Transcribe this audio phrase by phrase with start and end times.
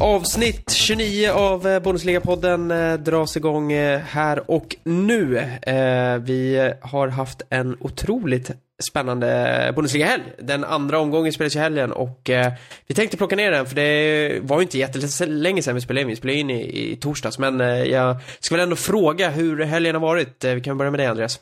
[0.00, 5.38] Avsnitt 29 av eh, Bundesliga-podden eh, dras igång eh, här och nu.
[5.38, 8.50] Eh, vi har haft en otroligt
[8.90, 10.22] spännande Bundesliga-helg.
[10.38, 12.52] Den andra omgången spelas i helgen och eh,
[12.86, 16.08] vi tänkte plocka ner den för det var ju inte jättelänge sedan vi spelade in.
[16.08, 19.94] Vi spelade in i, i torsdags men eh, jag ska väl ändå fråga hur helgen
[19.94, 20.44] har varit.
[20.44, 21.40] vi kan börja med dig Andreas.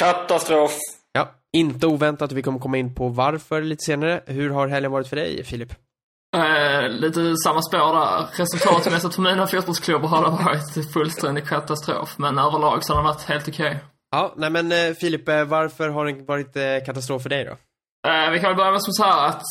[0.00, 0.78] Katastrof.
[1.12, 2.32] Ja, inte oväntat.
[2.32, 4.20] Vi kommer komma in på varför lite senare.
[4.26, 5.72] Hur har helgen varit för dig Filip?
[6.36, 8.26] Eh, lite samma spår där.
[8.36, 12.14] Resultatmässigt för mina fotbollsklubbar har det varit fullständig katastrof.
[12.18, 13.66] Men överlag så har det varit helt okej.
[13.66, 13.78] Okay.
[14.10, 17.50] Ja, nej men eh, Filip, eh, varför har det varit eh, katastrof för dig då?
[18.10, 19.42] Eh, vi kan väl börja med som så här att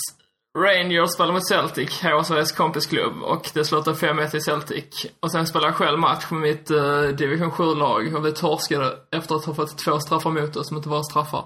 [0.57, 5.05] Rangers spelade mot Celtic, HSVs kompisklubb, och det slutade 5-1 i Celtic.
[5.19, 9.35] Och sen spelade jag själv match med mitt eh, division 7-lag och vi torskade efter
[9.35, 11.45] att ha fått två straffar mot oss som inte var straffar.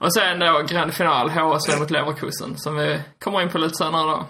[0.00, 4.10] Och sen då grand final, HSV mot Leverkusen, som vi kommer in på lite senare
[4.10, 4.26] då.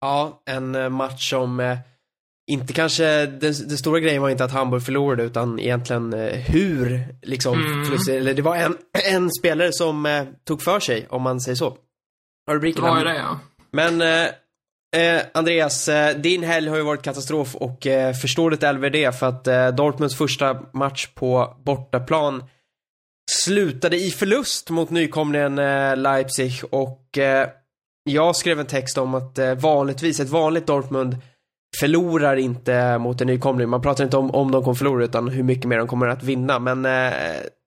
[0.00, 1.76] Ja, en match som
[2.46, 7.04] inte kanske, den, den, stora grejen var inte att Hamburg förlorade utan egentligen eh, hur
[7.22, 7.98] liksom mm.
[8.10, 8.76] eller det var en,
[9.12, 11.76] en spelare som eh, tog för sig om man säger så.
[12.50, 13.40] Rubriken var det ja.
[13.70, 18.90] Men eh, eh, Andreas, din helg har ju varit katastrof och eh, förstår du Elver
[18.90, 22.44] det för att Dortmunds första match på bortaplan
[23.30, 25.56] slutade i förlust mot nykomlingen
[26.02, 27.18] Leipzig och
[28.08, 31.16] jag skrev en text om att eh, vanligtvis, ett vanligt Dortmund
[31.80, 33.68] förlorar inte mot en nykomling.
[33.68, 36.22] Man pratar inte om om de kommer förlora utan hur mycket mer de kommer att
[36.22, 36.58] vinna.
[36.58, 37.12] Men eh,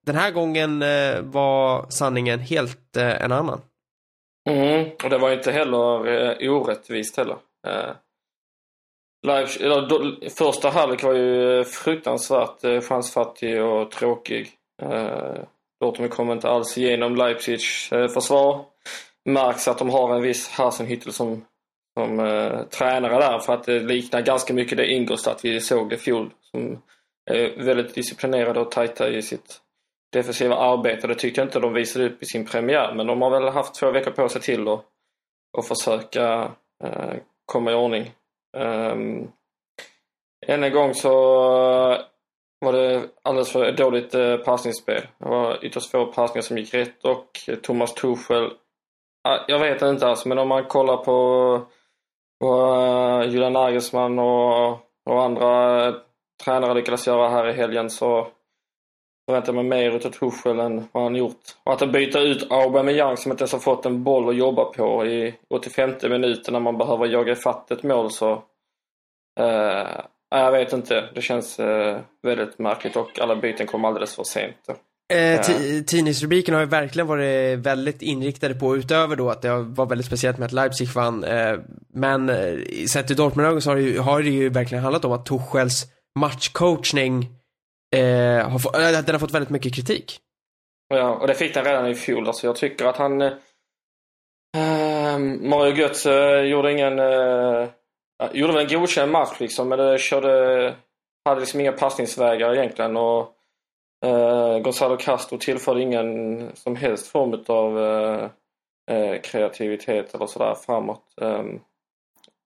[0.06, 3.62] den här gången eh, var sanningen helt eh, en annan.
[4.50, 7.38] Mm, och det var inte heller eh, orättvist heller.
[7.68, 7.92] Eh,
[9.28, 14.50] live, eller, då, första halvlek var ju eh, fruktansvärt eh, chansfattig och tråkig.
[14.82, 15.44] Eh,
[15.82, 18.66] Dortmund kom inte alls igenom Leipzigs eh, försvar
[19.26, 21.46] märks att de har en viss Hasenhüttel som,
[22.00, 25.98] som eh, tränare där för att det liknar ganska mycket det Ingolstadt vi såg i
[25.98, 26.30] fjol.
[26.52, 26.82] Som
[27.32, 29.62] är väldigt disciplinerade och tajta i sitt
[30.14, 31.08] defensiva arbete.
[31.08, 33.76] Det tyckte jag inte de visade upp i sin premiär men de har väl haft
[33.76, 34.86] två veckor på sig till att
[35.58, 36.52] och försöka
[36.84, 37.14] eh,
[37.46, 38.12] komma i ordning.
[38.58, 39.32] Um,
[40.48, 41.12] än en gång så
[41.92, 42.00] eh,
[42.60, 45.02] var det alldeles för dåligt eh, passningsspel.
[45.18, 48.52] Det var ytterst få passningar som gick rätt och Thomas Tuchel
[49.24, 51.62] ah, jag vet inte alltså, men om man kollar på,
[52.40, 54.72] vad eh, Julian Nagelsmann och,
[55.06, 55.96] och andra eh,
[56.44, 58.28] tränare lyckades göra här i helgen så
[59.26, 61.42] förväntar jag mig mer utav Tuchel än vad han gjort.
[61.64, 65.06] Och att byta ut Aubameyang som inte ens har fått en boll att jobba på
[65.06, 68.32] i 85 minuter när man behöver jaga ifatt ett mål så...
[69.40, 71.10] Eh, jag vet inte.
[71.16, 74.70] Det känns eh, väldigt märkligt och alla byten kom alldeles för sent.
[75.14, 75.42] Eh,
[75.84, 80.38] tidningsrubriken har ju verkligen varit väldigt inriktade på, utöver då att det var väldigt speciellt
[80.38, 81.60] med att Leipzig vann, eh,
[81.94, 82.58] men eh,
[82.92, 85.86] sett i Dortmund så har det, ju, har det ju verkligen handlat om att Tuchels
[86.20, 87.30] matchcoachning
[87.96, 90.20] eh, har, få, äh, den har fått väldigt mycket kritik.
[90.90, 92.28] Ja, och det fick den redan i fjol.
[92.28, 93.22] Alltså jag tycker att han...
[93.22, 97.00] Eh, Mario Götze eh, gjorde ingen...
[97.00, 97.68] Eh,
[98.34, 100.76] gjorde väl en godkänd match liksom, men det körde...
[101.26, 103.36] Hade liksom inga passningsvägar egentligen och
[104.06, 108.30] Eh, Gonzalo Castro tillförde ingen som helst form av eh,
[108.92, 111.04] eh kreativitet eller sådär framåt.
[111.22, 111.44] Eh,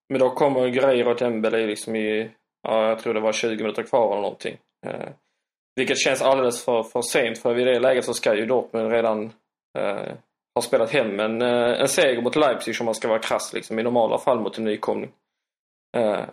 [0.09, 2.31] men då kommer Guerreiro och Dembele liksom i,
[2.63, 4.57] ja, jag tror det var 20 minuter kvar eller någonting.
[4.85, 5.09] Eh,
[5.75, 9.33] vilket känns alldeles för, för sent för vid det läget så ska ju Dortmund redan
[9.77, 10.13] eh,
[10.55, 13.79] ha spelat hem en, eh, en seger mot Leipzig om man ska vara krass liksom,
[13.79, 15.11] i normala fall mot en nykomling.
[15.97, 16.25] Eh,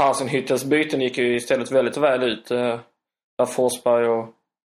[0.00, 2.50] Hasenhüttels byten gick ju istället väldigt väl ut.
[2.50, 2.80] Eh,
[3.38, 4.37] där Forsberg och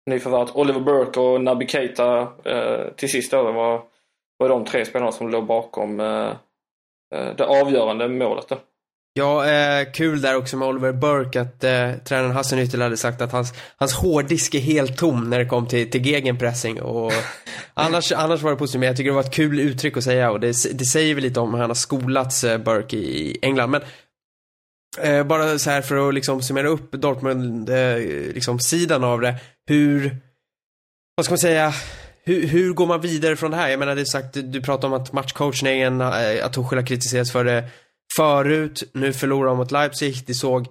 [0.09, 3.81] nyförvärvet Oliver Burke och Naby Keita eh, till sist då var,
[4.37, 6.29] var de tre spelarna som låg bakom eh,
[7.15, 8.57] eh, det avgörande målet då.
[9.13, 13.21] Ja, eh, kul där också med Oliver Burke att eh, tränaren Hassan Ytterl hade sagt
[13.21, 17.11] att hans, hans hårddisk är helt tom när det kom till, till gegenpressing och
[17.73, 18.79] annars, annars var det positivt.
[18.79, 21.23] Men jag tycker det var ett kul uttryck att säga och det, det säger väl
[21.23, 23.69] lite om hur han har skolats eh, Burke i England.
[23.69, 23.81] Men
[24.97, 27.97] Eh, bara så här för att liksom summera upp Dortmund, eh,
[28.33, 29.35] liksom sidan av det.
[29.67, 30.17] Hur,
[31.15, 31.73] vad ska man säga,
[32.23, 33.69] hur, hur går man vidare från det här?
[33.69, 37.31] Jag menar, det är sagt, du pratar om att matchcoachningen, eh, att Tuchel har kritiserats
[37.31, 37.69] för det
[38.15, 38.83] förut.
[38.93, 40.23] Nu förlorar de mot Leipzig.
[40.27, 40.67] Det såg,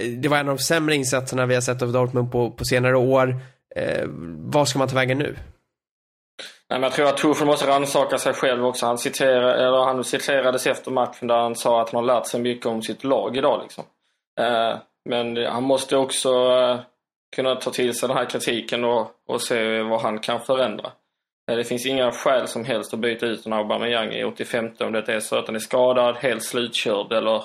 [0.00, 2.64] eh, det var en av de sämre insatserna vi har sett av Dortmund på, på
[2.64, 3.40] senare år.
[3.76, 4.04] Eh,
[4.38, 5.36] vad ska man ta vägen nu?
[6.70, 8.86] Nej, men jag tror att Tuchel måste rannsaka sig själv också.
[8.86, 12.40] Han, citerade, eller han citerades efter matchen där han sa att han har lärt sig
[12.40, 13.60] mycket om sitt lag idag.
[13.62, 13.84] Liksom.
[14.40, 16.80] Eh, men han måste också eh,
[17.36, 20.92] kunna ta till sig den här kritiken och, och se vad han kan förändra.
[21.50, 24.92] Eh, det finns inga skäl som helst att byta ut en Aubameyang i 85 om
[24.92, 27.42] det är så att han är skadad, helt slutkörd eller,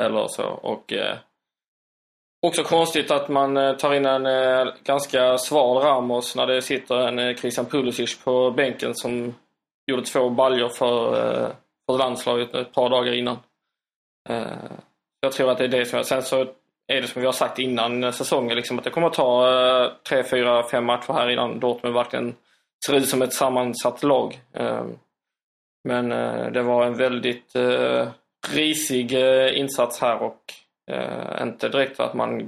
[0.00, 0.44] eller så.
[0.44, 1.16] Och, eh,
[2.42, 7.08] också konstigt att man eh, tar in en eh, ganska sval Ramos när det sitter
[7.08, 9.34] en eh, Christian Pulisic på bänken som
[9.86, 11.12] gjorde två baljor för,
[11.86, 13.38] för landslaget ett par dagar innan.
[15.20, 16.06] Jag tror att det är det som jag...
[16.06, 16.46] Sen så
[16.86, 20.24] är det som vi har sagt innan säsongen, liksom, att det kommer att ta tre,
[20.24, 22.34] fyra, fem matcher här innan Dortmund verkligen
[22.86, 24.40] ser ut som ett sammansatt lag.
[25.84, 26.08] Men
[26.52, 27.56] det var en väldigt
[28.48, 29.12] risig
[29.54, 30.54] insats här och
[30.90, 32.40] eh, inte direkt för att man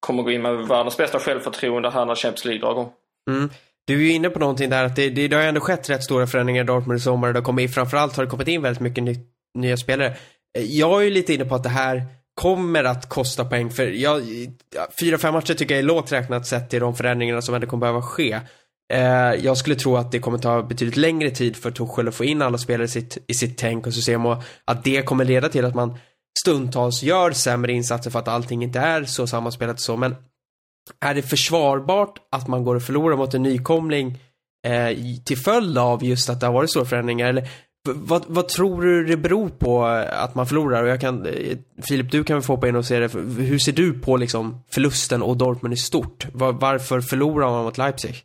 [0.00, 2.92] kommer gå in med världens bästa självförtroende här när Champions League drar igång.
[3.30, 3.50] Mm.
[3.86, 6.04] Du är ju inne på någonting där att det, det, det har ändå skett rätt
[6.04, 7.32] stora förändringar i Dortmund i sommar.
[7.32, 9.16] Det har kommit, framförallt har det kommit in väldigt mycket ny,
[9.58, 10.16] nya spelare.
[10.58, 13.86] Eh, jag är ju lite inne på att det här kommer att kosta poäng för
[13.86, 14.22] jag,
[15.00, 17.80] fyra, fem matcher tycker jag är lågt räknat sett till de förändringarna som ändå kommer
[17.80, 18.40] behöva ske.
[18.92, 22.24] Eh, jag skulle tro att det kommer ta betydligt längre tid för Torshäll att få
[22.24, 25.48] in alla spelare i sitt, i sitt tänk och system och att det kommer leda
[25.48, 25.98] till att man
[26.40, 30.14] stundtals gör sämre insatser för att allting inte är så sammanspelat så men
[31.00, 34.18] är det försvarbart att man går och förlorar mot en nykomling
[34.66, 37.48] eh, till följd av just att det har varit stora förändringar eller
[37.88, 40.82] vad, vad tror du det beror på eh, att man förlorar?
[40.82, 41.58] Och jag kan, eh,
[41.88, 43.12] Filip, du kan väl få på in och se det.
[43.38, 46.26] Hur ser du på liksom förlusten och Dortmund i stort?
[46.32, 48.24] Var, varför förlorar man mot Leipzig?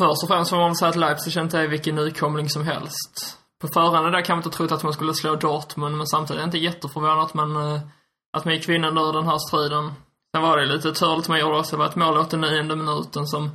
[0.00, 3.39] Först och främst får man väl säga att Leipzig inte är vilken nykomling som helst.
[3.60, 6.42] På förhand där kan man inte trott att man skulle slå Dortmund, men samtidigt är
[6.42, 7.80] jag inte jätteförvånad att man, eh,
[8.36, 9.92] att man gick vinnande ur den här striden.
[10.34, 11.76] Sen var det lite turligt man gjorde också.
[11.76, 13.50] Det var ett mål 89 minuten som,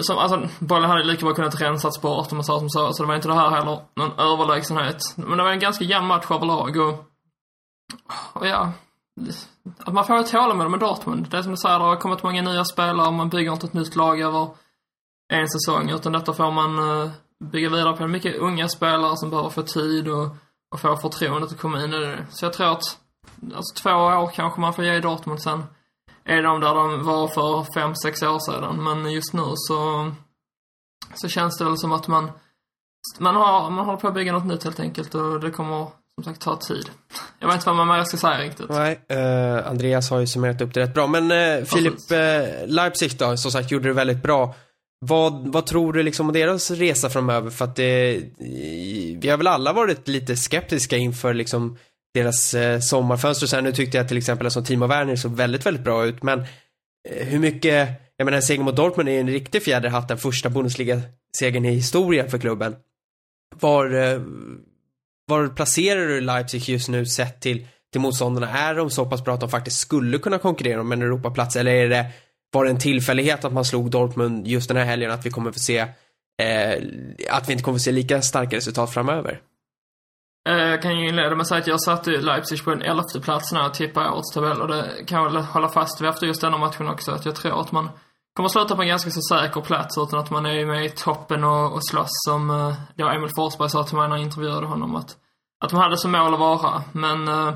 [0.00, 2.92] som alltså, bollen hade lika bra kunnat rensats bort om man sa som så.
[2.92, 4.98] Så det var inte det här heller någon överlägsenhet.
[5.16, 7.04] Men det var en ganska jämn match överlag och,
[8.32, 8.72] och ja,
[9.78, 11.26] att man får ett tålamod med Dortmund.
[11.30, 13.72] Det är som du säger, det har kommit många nya spelare, man bygger inte ett
[13.72, 14.48] nytt lag över
[15.32, 17.10] en säsong, utan detta får man eh,
[17.44, 18.06] bygga vidare på.
[18.06, 20.36] Mycket unga spelare som behöver få tid och,
[20.72, 22.26] och få förtroendet att komma in i det.
[22.30, 22.98] Så jag tror att,
[23.54, 25.64] alltså två år kanske man får ge Dortmund sen
[26.24, 28.84] är de där de var för fem, sex år sedan.
[28.84, 30.10] Men just nu så,
[31.14, 32.30] så känns det väl som att man,
[33.18, 36.24] man, har, man håller på att bygga något nytt helt enkelt och det kommer som
[36.24, 36.90] sagt ta tid.
[37.38, 38.68] Jag vet inte vad man mer ska säga riktigt.
[38.68, 41.06] Nej, eh, Andreas har ju summerat upp det rätt bra.
[41.06, 44.54] Men eh, Filip, eh, Leipzig då, som sagt, gjorde det väldigt bra.
[45.00, 47.50] Vad, vad tror du liksom om deras resa framöver?
[47.50, 48.20] För att det,
[49.18, 51.78] vi har väl alla varit lite skeptiska inför liksom
[52.14, 53.46] deras sommarfönster sommarfönster.
[53.46, 56.22] Sen nu tyckte jag till exempel att som Timo Werner såg väldigt, väldigt bra ut.
[56.22, 56.40] Men
[57.08, 60.18] eh, hur mycket, jag menar en seger mot Dortmund är en riktig fjäder hatt, den
[60.18, 62.76] första Bundesliga-segern i historien för klubben.
[63.60, 64.20] Var, eh,
[65.26, 68.50] var placerar du Leipzig just nu sett till, till motståndarna?
[68.50, 71.56] Är de så pass bra att de faktiskt skulle kunna konkurrera om en Europaplats?
[71.56, 72.06] Eller är det,
[72.52, 75.52] var det en tillfällighet att man slog Dortmund just den här helgen att vi kommer
[75.52, 75.78] få se
[76.42, 76.82] eh,
[77.30, 79.40] att vi inte kommer få se lika starka resultat framöver?
[80.48, 82.82] Eh, jag kan ju inleda med att säga att jag satte ju Leipzig på en
[82.82, 86.08] elfte plats när jag tippade årets tabell och det kan jag väl hålla fast vid
[86.08, 87.12] efter just denna matchen också.
[87.12, 87.90] Att jag tror att man
[88.36, 91.44] kommer sluta på en ganska så säker plats utan att man är med i toppen
[91.44, 94.96] och, och slåss som eh, ja, Emil Forsberg sa till mig när jag intervjuade honom
[94.96, 95.16] att,
[95.64, 96.82] att man hade som mål att vara.
[96.92, 97.54] Men eh,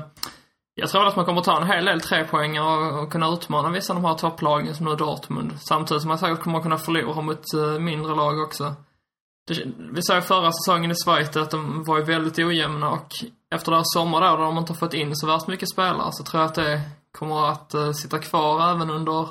[0.75, 3.93] jag tror att man kommer ta en hel del trepoängare och, och kunna utmana vissa
[3.93, 5.51] av de här topplagen som nu Dortmund.
[5.59, 8.75] Samtidigt som man säkert kommer kunna förlora mot eh, mindre lag också.
[9.47, 9.63] Det,
[9.93, 13.07] vi sa ju förra säsongen i Schweiz att de var ju väldigt ojämna och
[13.55, 16.23] efter deras sommar då, där de inte har fått in så värst mycket spelare, så
[16.23, 16.81] tror jag att det
[17.17, 19.27] kommer att uh, sitta kvar även under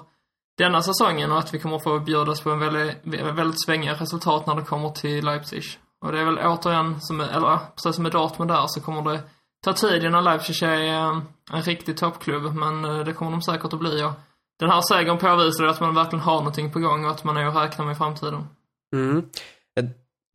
[0.59, 2.97] denna säsongen och att vi kommer att få bjudas på en väldigt,
[3.39, 5.63] väldigt svängiga resultat när det kommer till Leipzig.
[6.05, 9.23] Och det är väl återigen, som, eller precis som med Dortmund där, så kommer det
[9.65, 13.81] ta tid innan Leipzig är en riktig toppklubb, men eh, det kommer de säkert att
[13.81, 14.03] bli.
[14.03, 14.13] Och
[14.59, 17.47] den här segern påvisar att man verkligen har någonting på gång och att man är
[17.47, 18.47] att räkna med i framtiden.
[18.95, 19.23] Mm.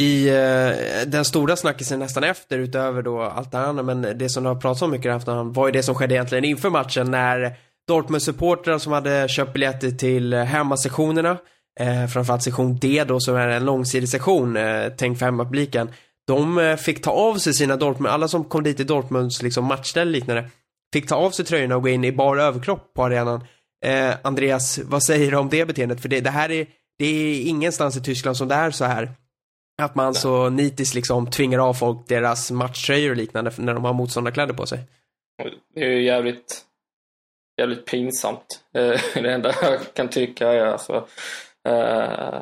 [0.03, 4.43] I eh, den stora snackisen nästan efter, utöver då allt det andra, men det som
[4.43, 7.11] du har pratat om mycket i efterhand var ju det som skedde egentligen inför matchen
[7.11, 7.57] när
[7.87, 11.37] Dortmund-supportrar som hade köpt biljetter till hemmasektionerna,
[11.79, 15.89] eh, framförallt sektion D då som är en långsidig sektion, eh, tänkt för hemmapubliken,
[16.27, 19.65] de eh, fick ta av sig sina Dortmund, alla som kom dit i Dortmunds liksom
[19.65, 20.49] matchställ liknande,
[20.93, 23.43] fick ta av sig tröjorna och gå in i bara överkropp på arenan.
[23.85, 26.01] Eh, Andreas, vad säger du om det beteendet?
[26.01, 26.67] För det, det här är,
[26.99, 29.11] det är ingenstans i Tyskland som det är så här.
[29.81, 33.93] Att man så nitiskt liksom tvingar av folk deras matchtröjor och liknande när de har
[33.93, 34.79] motståndarkläder på sig.
[35.75, 36.61] Det är ju jävligt,
[37.59, 38.61] jävligt pinsamt.
[38.73, 41.07] Eh, Det enda jag kan tycka är alltså...
[41.67, 42.41] eh,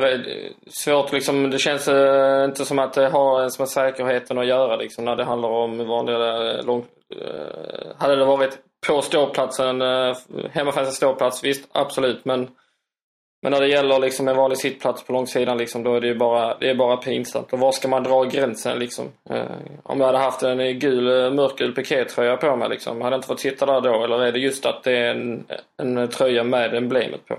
[0.00, 3.68] vet, eh, svårt liksom, det känns eh, inte som att eh, det har ens med
[3.68, 6.84] säkerheten att göra liksom när det handlar om vanliga eh, lång...
[7.16, 10.16] Eh, hade det varit på ståplatsen, eh,
[10.50, 12.48] hemmafans ståplats, visst absolut men
[13.44, 16.14] men när det gäller liksom en vanlig sittplats på långsidan liksom, då är det ju
[16.14, 17.52] bara, det är bara pinsamt.
[17.52, 19.04] Och var ska man dra gränsen liksom?
[19.30, 19.44] Eh,
[19.82, 23.40] om jag hade haft en gul, mörkgul pikétröja på mig liksom, hade jag inte fått
[23.40, 24.04] sitta där då?
[24.04, 25.44] Eller är det just att det är en,
[25.82, 27.38] en tröja med emblemet på?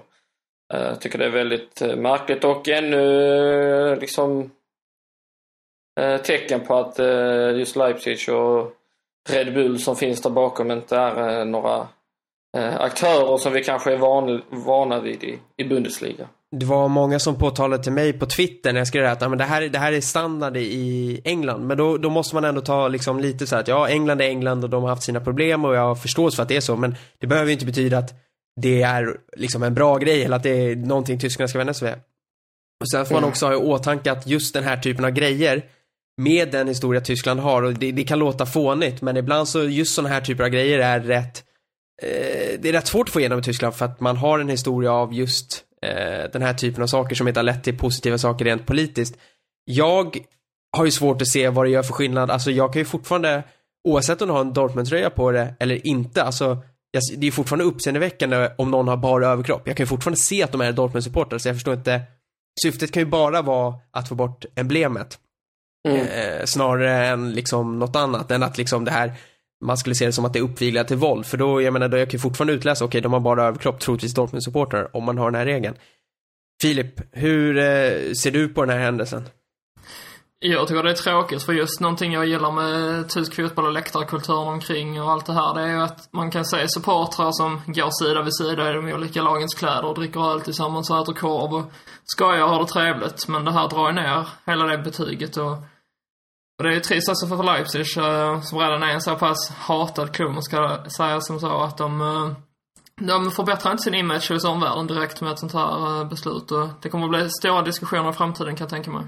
[0.74, 4.51] Eh, jag tycker det är väldigt eh, märkligt och ännu eh, liksom
[6.24, 7.00] tecken på att
[7.57, 8.72] just Leipzig och
[9.29, 11.88] Red Bull som finns där bakom inte är några
[12.77, 16.27] aktörer som vi kanske är van, vana vid i, i Bundesliga.
[16.51, 19.43] Det var många som påtalade till mig på Twitter när jag skrev att men det,
[19.43, 21.67] här, det här är standard i England.
[21.67, 24.25] Men då, då måste man ändå ta liksom lite så här att ja, England är
[24.25, 26.62] England och de har haft sina problem och jag har förståelse för att det är
[26.62, 26.75] så.
[26.75, 28.25] Men det behöver ju inte betyda att
[28.62, 31.89] det är liksom en bra grej eller att det är någonting tyskarna ska vända sig
[31.89, 32.01] vid.
[32.81, 33.29] Och sen får man mm.
[33.29, 35.65] också ha i åtanke att just den här typen av grejer
[36.21, 39.95] med den historia Tyskland har och det, det kan låta fånigt men ibland så just
[39.95, 41.43] sådana här typer av grejer är rätt
[42.01, 44.50] eh, det är rätt svårt att få igenom i Tyskland för att man har en
[44.50, 48.17] historia av just eh, den här typen av saker som inte har lett till positiva
[48.17, 49.17] saker rent politiskt.
[49.65, 50.17] Jag
[50.77, 52.31] har ju svårt att se vad det gör för skillnad.
[52.31, 53.43] Alltså jag kan ju fortfarande,
[53.88, 56.63] oavsett om du har en Dortmund-tröja på det eller inte, alltså
[57.18, 59.68] det är fortfarande uppseendeväckande om någon har bara överkropp.
[59.68, 62.02] Jag kan ju fortfarande se att de är Dortmund-supportrar, så jag förstår inte.
[62.64, 65.20] Syftet kan ju bara vara att få bort emblemet.
[65.88, 66.08] Mm.
[66.08, 69.14] Eh, snarare än liksom något annat, än att liksom det här
[69.66, 71.25] man skulle se det som att det är uppviglat till våld.
[71.25, 73.80] För då, jag menar, då jag kan fortfarande utläsa, okej, okay, de har bara överkropp,
[73.80, 75.75] troligtvis Dortmund-supportrar, om man har den här regeln.
[76.62, 79.24] Filip, hur eh, ser du på den här händelsen?
[80.39, 84.48] Jag tycker det är tråkigt för just någonting jag gillar med tysk fotboll och läktarkulturen
[84.48, 88.04] omkring och allt det här det är ju att man kan se supportrar som går
[88.04, 91.54] sida vid sida i de olika lagens kläder och dricker öl tillsammans och äter korv
[91.54, 91.72] och
[92.04, 93.27] skojar och har det trevligt.
[93.27, 95.58] Men det här drar ju ner hela det betyget och
[96.58, 99.50] och det är ju trist alltså för Leipzig, eh, som redan är en så pass
[99.50, 102.32] hatad klubb, man ska säga som så, att de, eh,
[103.08, 106.51] de förbättrar inte sin image hos omvärlden direkt med ett sånt här eh, beslut.
[106.51, 109.04] Och det kommer att bli stora diskussioner i framtiden kan jag tänka mig.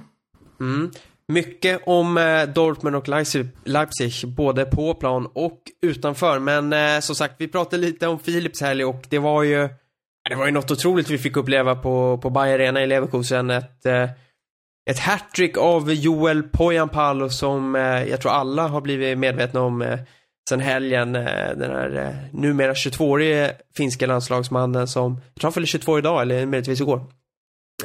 [0.60, 0.92] Mm.
[1.34, 6.40] Mycket om eh, Dortmund och Leipzig, Leipzig, både på plan och utanför.
[6.40, 9.70] Men eh, som sagt, vi pratade lite om Philips helg och det var ju,
[10.30, 13.50] det var ju något otroligt vi fick uppleva på, på Bayer Arena i Leverkusen.
[13.50, 14.10] Ett eh,
[14.90, 20.00] ett hattrick av Joel Pojanpalo som eh, jag tror alla har blivit medvetna om eh,
[20.50, 21.16] sen helgen.
[21.16, 26.22] Eh, den här eh, numera 22-årige finska landslagsmannen som, jag tror han fyller 22 idag
[26.22, 27.02] eller möjligtvis igår.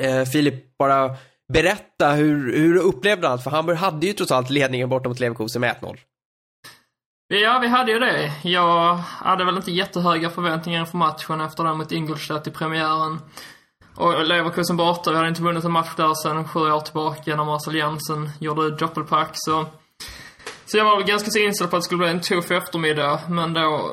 [0.01, 1.17] Eh, Filip, bara
[1.53, 5.21] berätta hur, hur du upplevde allt, för Hamburg hade ju trots allt ledningen borta mot
[5.21, 5.99] Leverkusen med 1-0.
[7.29, 8.33] Ja, vi hade ju det.
[8.43, 13.19] Jag hade väl inte jättehöga förväntningar inför matchen efter den mot Ingolstadt i premiären.
[13.95, 17.45] Och Leverkusen borta, vi hade inte vunnit en match där sen sju år tillbaka när
[17.45, 19.31] Marcel Jensen gjorde doppelpack.
[19.33, 19.67] Så,
[20.73, 23.21] så jag var väl ganska så inställd på att det skulle bli en tuff eftermiddag.
[23.29, 23.91] Men då,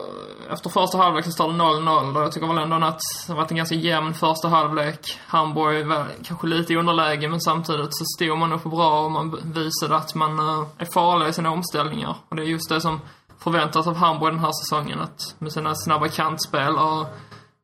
[0.49, 3.51] efter första halvlek så står det 0-0 och jag tycker väl ändå att det varit
[3.51, 5.19] en ganska jämn första halvlek.
[5.27, 9.39] Hamburg var kanske lite i underläge men samtidigt så stod man upp bra och man
[9.43, 12.15] visade att man eh, är farlig i sina omställningar.
[12.29, 12.99] Och det är just det som
[13.39, 14.99] förväntas av Hamburg den här säsongen.
[14.99, 17.07] Att med sina snabba kantspel och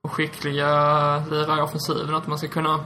[0.06, 0.70] och skickliga
[1.32, 2.16] lirare i offensiven.
[2.16, 2.86] Att man ska kunna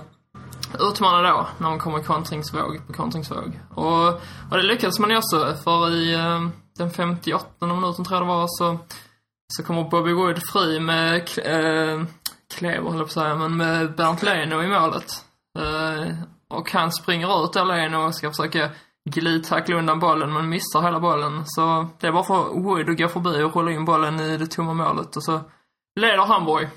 [0.79, 3.59] utmana då när man kommer kontringsvåg på kontringsvåg.
[3.75, 4.07] Och,
[4.51, 6.47] och det lyckades man ju också, för i eh,
[6.77, 8.77] den 58 minuten tror jag det var så,
[9.53, 12.05] så kommer Bobby Wood fri med eh,
[12.53, 15.25] Klever, höll jag på att säga, men med Bernt Leno i målet.
[15.59, 16.13] Eh,
[16.49, 18.69] och han springer ut där Leno och ska försöka
[19.09, 21.43] glidtackla undan bollen men missar hela bollen.
[21.45, 24.47] Så det är bara för Wood att gå förbi och rulla in bollen i det
[24.47, 25.39] tomma målet och så
[25.99, 26.69] leder Hamburg.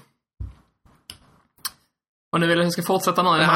[2.32, 3.28] Och nu vill jag att jag ska fortsätta nu.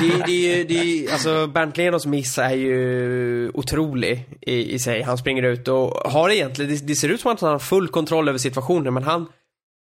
[0.00, 5.02] det, det, det, alltså Bernt Lenos miss är ju otrolig i, i sig.
[5.02, 7.88] Han springer ut och har egentligen, det, det ser ut som att han har full
[7.88, 9.26] kontroll över situationen men han,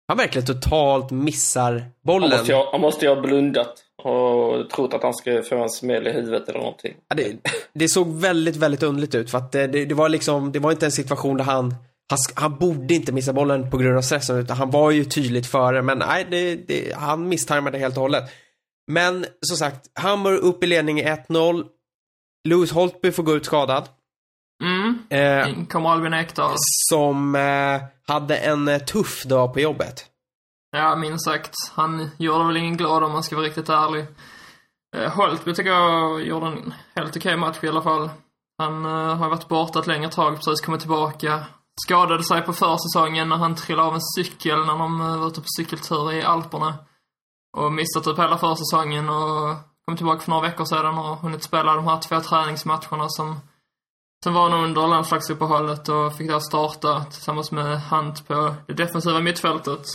[0.08, 2.30] han verkligen totalt missar bollen.
[2.30, 5.70] Han måste, ju, han måste ju ha blundat och trott att han skulle få en
[5.70, 6.94] smäll i huvudet eller någonting.
[7.08, 7.36] Ja, det,
[7.72, 10.86] det såg väldigt, väldigt underligt ut för att det, det, var liksom, det var inte
[10.86, 11.74] en situation där han
[12.10, 15.46] han, han, borde inte missa bollen på grund av stressen utan han var ju tydligt
[15.46, 18.24] före men nej, det, det, han misstajmade helt och hållet.
[18.92, 21.66] Men som sagt, Hammer upp i ledning 1-0.
[22.48, 23.88] Lewis Holtby får gå ut skadad.
[24.62, 24.98] Mm.
[25.10, 26.54] Eh, kommer Albin Ekdal.
[26.90, 30.06] Som eh, hade en eh, tuff dag på jobbet.
[30.76, 31.54] Ja, minst sagt.
[31.72, 34.06] Han gjorde väl ingen glad om man ska vara riktigt ärlig.
[34.96, 38.10] Eh, Holtby tycker jag gjorde en helt okej match i alla fall.
[38.58, 41.46] Han eh, har varit borta ett längre tag, precis kommit tillbaka
[41.84, 45.40] skadade sig på försäsongen när han trillade av en cykel när de eh, var ute
[45.40, 46.74] på cykeltur i Alperna.
[47.56, 51.42] Och missade typ hela försäsongen och kom tillbaka för några veckor sedan och har hunnit
[51.42, 53.40] spela de här två träningsmatcherna som,
[54.24, 59.20] som var nog under landslagsuppehållet och fick då starta tillsammans med Hunt på det defensiva
[59.20, 59.86] mittfältet.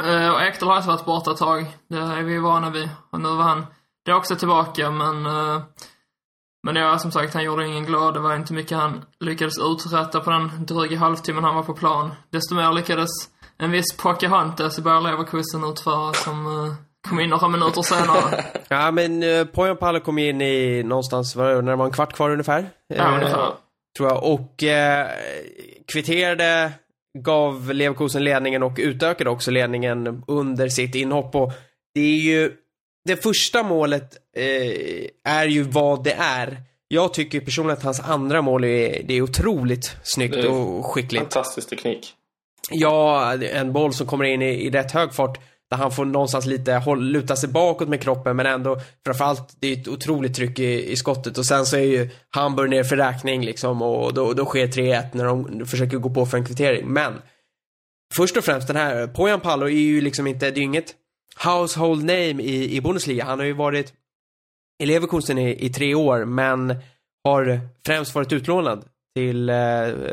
[0.00, 1.76] Eh, och Ekdal har alltså varit borta ett tag.
[1.88, 2.88] Det är vi vana vid.
[3.10, 3.66] Och nu var han,
[4.04, 5.62] det är också tillbaka men eh,
[6.62, 8.14] men ja, som sagt, han gjorde ingen glad.
[8.14, 12.10] Det var inte mycket han lyckades uträtta på den dryga halvtimmen han var på plan.
[12.30, 13.10] Desto mer lyckades
[13.58, 16.74] en viss Pocahontas i Bayer Leverkusen utföra som uh,
[17.08, 18.44] kom in några minuter senare.
[18.68, 21.92] ja, men uh, Poyan Palo kom in i någonstans, var det, när det var en
[21.92, 22.70] kvart kvar ungefär?
[22.94, 23.52] Ja, uh, ungefär.
[23.96, 24.24] Tror jag.
[24.24, 25.10] Och uh,
[25.92, 26.72] kvitterade,
[27.18, 31.34] gav Leverkusen ledningen och utökade också ledningen under sitt inhopp.
[31.34, 31.52] Och
[31.94, 32.52] det är ju
[33.08, 36.62] det första målet eh, är ju vad det är.
[36.88, 41.34] Jag tycker personligen att hans andra mål är, det är otroligt snyggt är och skickligt.
[41.34, 42.14] Fantastisk teknik.
[42.70, 45.38] Ja, en boll som kommer in i, i rätt hög fart
[45.70, 49.68] där han får någonstans lite håll, luta sig bakåt med kroppen men ändå framförallt det
[49.68, 52.96] är ett otroligt tryck i, i skottet och sen så är ju Hamburg ner för
[52.96, 56.88] räkning liksom och då, då sker 3-1 när de försöker gå på för en kvittering.
[56.88, 57.14] Men
[58.14, 60.94] först och främst den här, Poyan Palo är ju liksom inte, det är ju inget
[61.44, 63.24] household name i, i Bundesliga.
[63.24, 63.92] Han har ju varit
[64.82, 66.74] i Leverkusen i, i tre år, men
[67.24, 69.54] har främst varit utlånad till eh,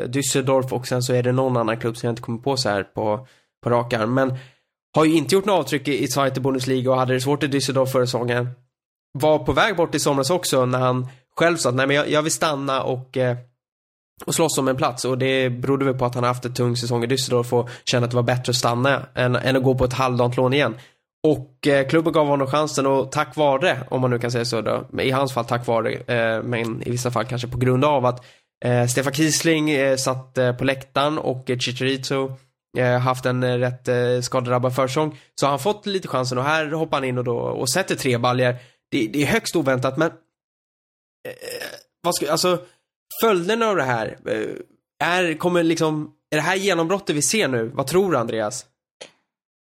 [0.06, 2.68] Düsseldorf och sen så är det någon annan klubb som jag inte kommer på så
[2.68, 3.26] här på,
[3.62, 4.14] på rak arm.
[4.14, 4.34] Men
[4.94, 7.46] har ju inte gjort något avtryck i, i Zweite Bundesliga och hade det svårt i
[7.46, 8.48] Düsseldorf förra säsongen.
[9.12, 12.10] Var på väg bort i somras också när han själv sa att nej men jag,
[12.10, 13.36] jag vill stanna och eh,
[14.24, 16.76] och slåss om en plats och det berodde väl på att han haft en tung
[16.76, 19.74] säsong i Düsseldorf och kände att det var bättre att stanna än, än att gå
[19.74, 20.76] på ett halvdant lån igen.
[21.26, 24.60] Och eh, klubben gav honom chansen och tack vare, om man nu kan säga så
[24.60, 28.06] då, i hans fall tack vare, eh, men i vissa fall kanske på grund av
[28.06, 28.24] att
[28.64, 32.32] eh, Stefan Kiesling eh, satt eh, på läktaren och eh, Chicharito
[32.78, 35.18] eh, haft en eh, rätt eh, skadedrabbad försäsong.
[35.40, 37.94] Så har han fått lite chansen och här hoppar han in och, då, och sätter
[37.94, 38.56] tre baljer.
[38.90, 41.34] Det, det är högst oväntat men eh,
[42.02, 42.58] vad ska, alltså
[43.22, 47.70] följderna av det här eh, är, kommer liksom, är det här genombrottet vi ser nu?
[47.74, 48.66] Vad tror du Andreas?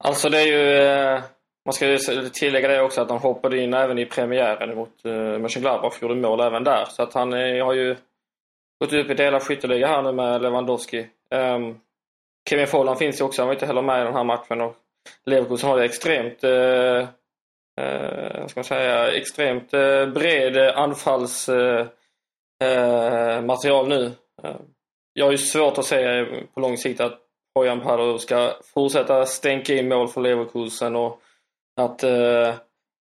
[0.03, 1.23] Alltså det är ju eh,
[1.65, 5.11] man ska ju tillägga det också att han hoppade in även i premiären mot eh,
[5.13, 6.85] Mönchengladbach gjorde mål även där.
[6.85, 7.95] Så att han eh, har ju
[8.79, 11.07] gått upp i delad skytteliga här nu med Lewandowski.
[11.29, 11.79] Um,
[12.49, 14.61] Kevin Folland finns ju också, han var inte heller med i den här matchen.
[14.61, 14.75] Och
[15.25, 17.07] Leverkusen har ju extremt, eh,
[17.81, 21.81] eh, vad ska man säga, extremt eh, bred anfallsmaterial
[22.61, 24.11] eh, eh, nu.
[24.43, 24.55] Ehm,
[25.13, 27.19] jag har ju svårt att se på lång sikt att
[27.55, 31.21] Bojan Palo ska fortsätta stänka in mål för Leverkusen och
[31.81, 32.55] att, eh,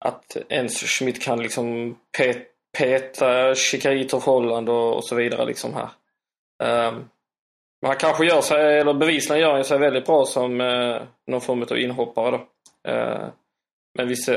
[0.06, 5.90] att ens Schmidt kan liksom pet, peta Chicarito Holland och, och, så vidare liksom här.
[6.64, 7.10] Um,
[7.82, 11.42] men han kanske gör sig, eller bevisligen gör han sig väldigt bra som eh, någon
[11.42, 12.48] form av inhoppare då.
[12.92, 13.28] Eh,
[13.98, 14.30] men visst,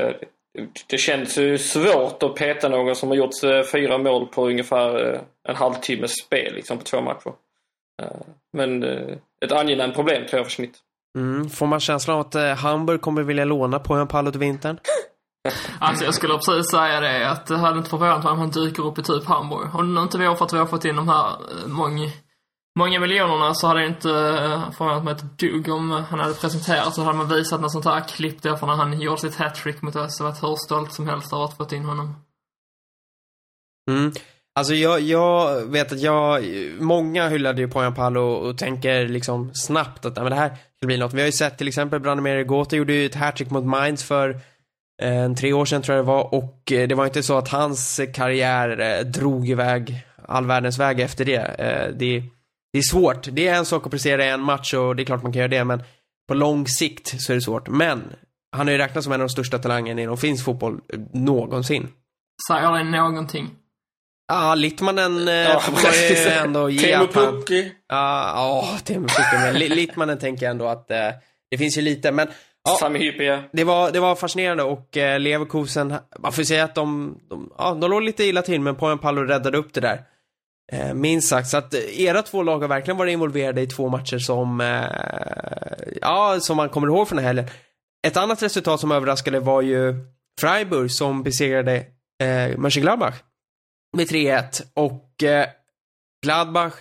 [0.87, 5.13] det känns ju svårt att peta någon som har gjort eh, fyra mål på ungefär
[5.13, 7.33] eh, en halvtimmes spel liksom på två matcher.
[8.01, 10.77] Ehm, men eh, ett angenämt problem tror jag för Schmidt.
[11.17, 11.49] Mm.
[11.49, 14.77] Får man känslan av att eh, Hamburg kommer vilja låna på en pall vintern?
[15.79, 18.85] Alltså jag skulle precis säga det att det hade inte förvånat mig om han dyker
[18.85, 19.75] upp i typ Hamburg.
[19.75, 22.09] Om inte var för att vi har fått in de här eh, många,
[22.79, 26.95] många miljonerna så hade det inte eh, förvånat mig ett dugg om han hade presenterat
[26.95, 29.95] så hade man visat något sånt här klipp därför när han gjorde sitt hattrick mot
[29.95, 32.15] oss och varit hur stolt som helst över att fått in honom.
[33.91, 34.11] Mm.
[34.55, 36.43] Alltså jag, jag vet att jag,
[36.79, 40.87] många hyllade ju Poyan Palo och, och tänker liksom snabbt att men det här skulle
[40.87, 41.13] bli något.
[41.13, 44.29] Vi har ju sett till exempel Branimir Gota gjorde ju ett hattrick mot Mainz för
[45.01, 47.37] eh, en tre år sedan tror jag det var och eh, det var inte så
[47.37, 51.55] att hans karriär eh, drog iväg all världens väg efter det.
[51.99, 52.23] Det.
[52.73, 53.27] Det är svårt.
[53.31, 55.39] Det är en sak att prestera i en match och det är klart man kan
[55.39, 55.83] göra det men
[56.27, 57.69] på lång sikt så är det svårt.
[57.69, 58.03] Men
[58.51, 60.79] han är ju räknat som en av de största talangerna inom finsk fotboll
[61.13, 61.87] någonsin.
[62.47, 63.49] Säger det någonting?
[64.31, 67.71] Ja, Littmanen eh, ja, får ju ändå ge Teemu Pukki.
[67.89, 69.37] Ja, ja, Teemu Pukki.
[69.43, 70.97] Men Littmanen tänker jag ändå att eh,
[71.51, 72.11] det finns ju lite.
[72.11, 72.27] Men
[72.63, 73.43] ja, Sami Hypia.
[73.51, 77.73] Det var, det var fascinerande och eh, Leverkusen, man får säga att de, de, ja,
[77.81, 80.01] de låg lite illa till men Poyan Palo räddade upp det där.
[80.71, 81.47] Eh, minst sagt.
[81.47, 85.95] Så att eh, era två lag har verkligen varit involverade i två matcher som, eh,
[86.01, 87.47] ja, som man kommer ihåg från den här helgen.
[88.07, 89.95] Ett annat resultat som överraskade var ju
[90.41, 91.75] Freiburg som besegrade
[92.23, 93.15] eh, Mönchengladbach
[93.97, 95.47] med 3-1 och eh,
[96.25, 96.73] Gladbach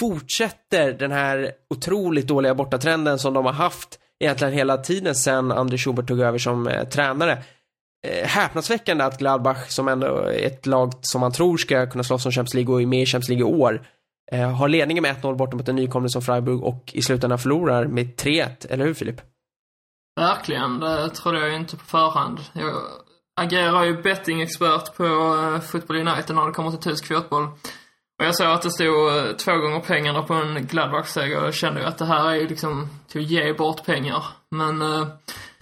[0.00, 5.78] fortsätter den här otroligt dåliga bortatrenden som de har haft egentligen hela tiden sedan André
[5.78, 7.42] Schubert tog över som eh, tränare.
[8.06, 12.26] Eh, häpnadsväckande att Gladbach, som ändå är ett lag som man tror ska kunna slåss
[12.26, 13.86] om Champions League och är med i Champions League i år,
[14.32, 17.86] eh, har ledningen med 1-0 borta mot en nykomling som Freiburg och i slutändan förlorar
[17.86, 19.20] med 3-1, eller hur Filip?
[20.20, 22.38] Verkligen, det trodde jag ju inte på förhand.
[22.52, 22.74] Jag
[23.40, 27.44] agerar ju bettingexpert på uh, Football United när det kommer till tysk fotboll.
[28.18, 31.54] Och jag såg att det stod uh, två gånger pengarna på en Gladbach-seger och jag
[31.54, 34.24] kände ju att det här är ju liksom till att ge bort pengar.
[34.50, 35.06] Men, uh,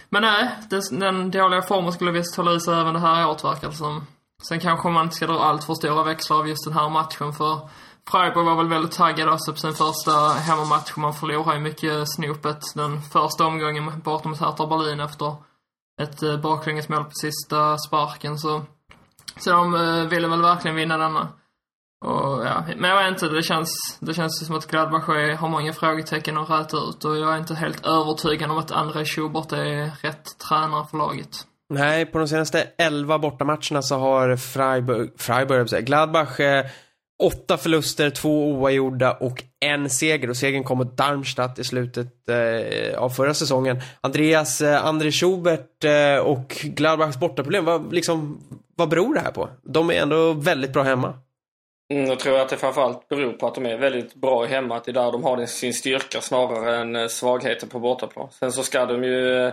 [0.09, 3.43] men nej, den, den dåliga formen skulle visst hålla i sig även det här året
[3.43, 4.07] verkar det som.
[4.47, 7.33] Sen kanske man inte ska dra allt för stora växlar av just den här matchen
[7.33, 7.59] för
[8.11, 10.11] Freiburg var väl väldigt taggade också på sin första
[10.47, 10.95] hemmamatch.
[10.95, 15.35] Man förlorade ju mycket snopet den första omgången bortom mot Hertha Berlin efter
[15.99, 18.37] ett eh, baklängesmål på sista sparken.
[18.37, 18.61] Så,
[19.37, 21.27] så de eh, ville väl verkligen vinna denna.
[22.05, 25.73] Och, ja, men jag vet inte, det känns, det känns som att Gladbach har många
[25.73, 29.91] frågetecken att räta ut och jag är inte helt övertygad om att André Schubert är
[30.01, 31.45] rätt tränare för laget.
[31.69, 36.65] Nej, på de senaste 11 bortamatcherna så har Freiburg, Freiburg Gladbach eh,
[37.19, 40.29] åtta förluster, två oavgjorda och en seger.
[40.29, 43.81] Och segern kom mot Darmstadt i slutet eh, av förra säsongen.
[44.01, 48.39] Andreas, eh, André Schubert eh, och Gladbachs bortaproblem, vad, liksom,
[48.75, 49.49] vad beror det här på?
[49.61, 51.13] De är ändå väldigt bra hemma.
[51.93, 54.75] Mm, jag tror att det framförallt beror på att de är väldigt bra hemma.
[54.75, 58.27] Att det är där de har sin styrka snarare än eh, svagheten på bortaplan.
[58.31, 59.45] Sen så ska de ju...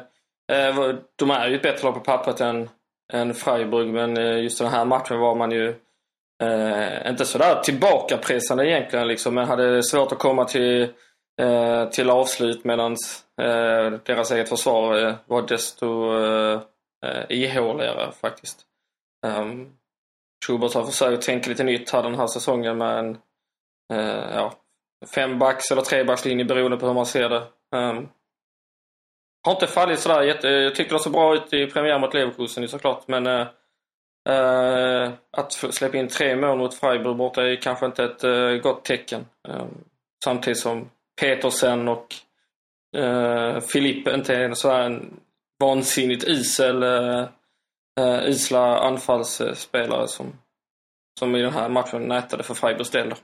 [0.53, 2.69] Eh, de är ju ett bättre lag på pappret än,
[3.13, 5.75] än Freiburg men eh, just den här matchen var man ju
[6.42, 10.83] Eh, inte sådär tillbakapressande egentligen liksom, men hade svårt att komma till,
[11.40, 12.92] eh, till avslut medan
[13.42, 16.61] eh, deras eget försvar eh, var desto eh,
[17.07, 18.62] eh, ihåligare faktiskt.
[19.27, 19.72] Um,
[20.46, 23.18] Schubert har försökt tänka lite nytt här den här säsongen med en
[23.92, 24.55] eh, ja,
[25.14, 27.42] fembacks eller trebackslinje beroende på hur man ser det.
[27.77, 28.09] Um,
[29.44, 30.49] har inte fallit sådär jätte...
[30.49, 33.46] Jag tyckte det såg bra ut i premiär mot Leverkusen såklart men eh,
[34.29, 38.85] uh, att släppa in tre mål mot Freiburg borta är kanske inte ett uh, gott
[38.85, 39.27] tecken.
[39.49, 39.65] Uh,
[40.25, 42.15] samtidigt som Petersen och
[42.97, 45.21] uh, Filippe inte är så en
[45.61, 50.33] vansinnigt isel, uh, isla anfallsspelare som,
[51.19, 53.15] som i den här matchen nätade för Freiburgs del.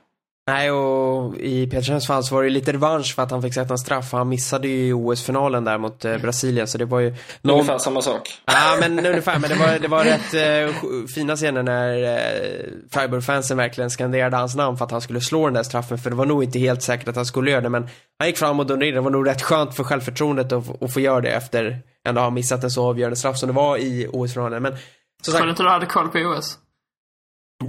[0.47, 3.73] Nej, och i Petersens fall så var det lite revansch för att han fick sätta
[3.73, 4.11] en straff.
[4.11, 7.15] Han missade ju i OS-finalen där mot eh, Brasilien, så det var ju...
[7.41, 7.59] Någon...
[7.59, 8.41] Ungefär samma sak.
[8.45, 9.39] Ja, men ungefär.
[9.39, 14.55] Men det var, det var rätt eh, fina scener när eh, Freiburg-fansen verkligen skanderade hans
[14.55, 15.97] namn för att han skulle slå den där straffen.
[15.97, 18.37] För det var nog inte helt säkert att han skulle göra det, men han gick
[18.37, 18.95] fram och dundrade in.
[18.95, 21.79] Det var nog rätt skönt för självförtroendet att, att få göra det efter
[22.09, 24.63] ändå ha missat en så avgörande straff som det var i OS-finalen.
[24.63, 24.77] Men...
[25.25, 25.45] Så sagt...
[25.45, 26.57] inte du hade koll på OS?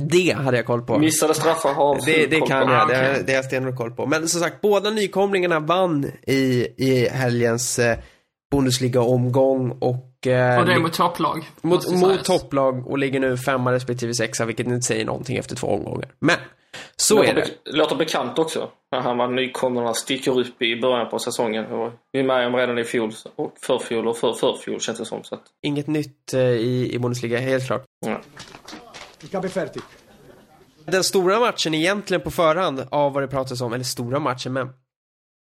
[0.01, 0.99] Det hade jag koll på.
[0.99, 4.07] Missade straffar har Det, det kan jag, det, har, det har jag stenhårt koll på.
[4.07, 7.99] Men som sagt, båda nykomlingarna vann i, i helgens eh,
[8.51, 10.27] Bundesliga-omgång och...
[10.27, 11.51] Eh, och det är mot topplag.
[11.63, 15.67] Mot, mot topplag och ligger nu femma respektive sexa, vilket inte säger någonting efter två
[15.67, 16.09] omgångar.
[16.19, 16.37] Men,
[16.97, 17.47] så låter är det.
[17.65, 18.69] Det låter bekant också.
[18.93, 21.65] Här med att nykomlingarna sticker upp i början på säsongen.
[22.13, 25.25] Vi är med om redan i fjol, och förfjol och för förfjol känns det som.
[25.25, 25.43] Så att...
[25.63, 27.85] Inget nytt eh, i, i Bundesliga, helt klart.
[28.07, 28.21] Ja.
[29.25, 29.83] Vi kan bli färdig.
[30.85, 34.69] Den stora matchen egentligen på förhand av vad det pratas om, eller stora matchen, men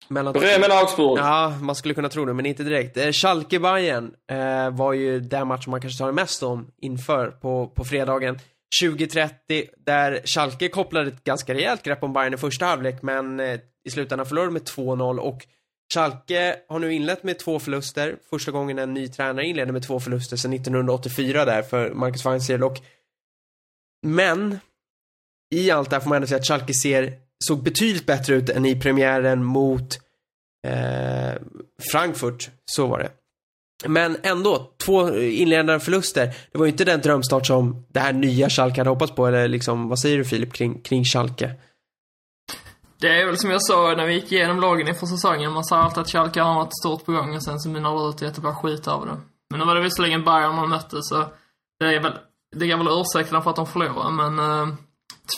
[0.08, 0.32] mellan...
[0.32, 1.18] Bremen Augsburg.
[1.18, 2.96] Ja, man skulle kunna tro det, men inte direkt.
[2.96, 7.66] Eh, Schalke Bayern eh, var ju den matchen man kanske tar mest om inför på,
[7.66, 8.38] på fredagen.
[8.82, 13.60] 2030, där Schalke kopplade ett ganska rejält grepp om Bayern i första halvlek, men eh,
[13.84, 15.46] i slutändan förlorade med 2-0 och
[15.94, 18.16] Schalke har nu inlett med två förluster.
[18.30, 22.64] Första gången en ny tränare inledde med två förluster sedan 1984 där för Marcus Weinzierl
[22.64, 22.78] och
[24.06, 24.58] men
[25.54, 27.12] i allt det här får man ändå säga att Schalke ser,
[27.44, 29.98] såg betydligt bättre ut än i premiären mot
[30.66, 31.42] eh,
[31.92, 32.50] Frankfurt.
[32.64, 33.10] Så var det.
[33.88, 36.26] Men ändå, två inledande förluster.
[36.52, 39.26] Det var ju inte den drömstart som det här nya Schalke hade hoppats på.
[39.26, 41.54] Eller liksom, vad säger du Filip kring, kring Schalke?
[43.00, 45.52] Det är väl som jag sa när vi gick igenom lagen inför säsongen.
[45.52, 48.08] Man sa alltid att Schalke har något stort på gång och sen så mynnar det
[48.08, 49.16] ut i att det bara skit av det.
[49.50, 51.24] Men nu var det visserligen Bayern man mötte så
[51.78, 52.12] det är väl
[52.58, 54.74] det kan väl ursäkta för att de förlorar, men eh,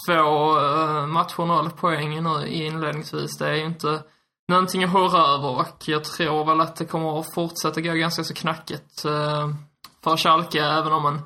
[0.06, 4.02] två eh, matcher, noll poäng nu inledningsvis, det är ju inte
[4.48, 8.24] någonting att hurra över och jag tror väl att det kommer att fortsätta gå ganska
[8.24, 9.48] så knackigt eh,
[10.04, 11.20] för Schalke, även om man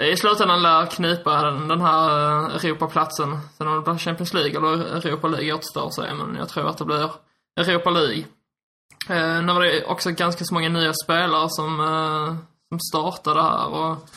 [0.00, 3.38] i slutändan lär knipa den, den här eh, Europaplatsen.
[3.56, 6.78] Sen om det blir Champions League eller Europa League återstår sig, men jag tror att
[6.78, 7.10] det blir
[7.56, 8.24] Europa League.
[9.08, 12.34] Eh, nu var det också ganska så många nya spelare som, eh,
[12.68, 14.08] som startade här och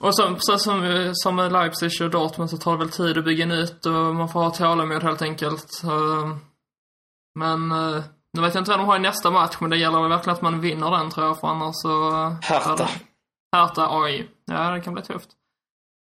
[0.00, 3.24] och som, så, som, som med Leipzig och Dortmund så tar det väl tid att
[3.24, 5.82] bygga nytt och man får ha tålamod helt enkelt.
[7.38, 10.00] Men eh, nu vet jag inte vad de har i nästa match, men det gäller
[10.00, 12.10] väl verkligen att man vinner den tror jag, för annars så...
[12.42, 12.88] Hertha.
[13.56, 14.30] Hertha, oj.
[14.44, 15.28] Ja, det kan bli tufft.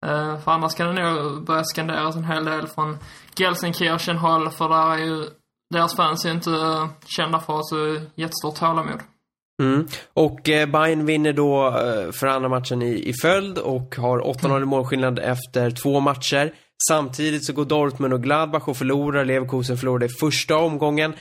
[0.06, 2.98] Uh, för annars kan det nog börja skanderas en hel del från
[3.36, 5.30] Gelsenkirchen håll, för där är ju,
[5.70, 9.00] deras fans är ju inte kända för att ha så jättestort tålamod.
[9.62, 9.86] Mm.
[10.14, 14.62] Och eh, Bayern vinner då eh, för andra matchen i, i följd och har 8-0
[14.62, 16.52] i målskillnad efter två matcher.
[16.88, 19.24] Samtidigt så går Dortmund och Gladbach och förlorar.
[19.24, 21.14] Leverkusen förlorade i första omgången.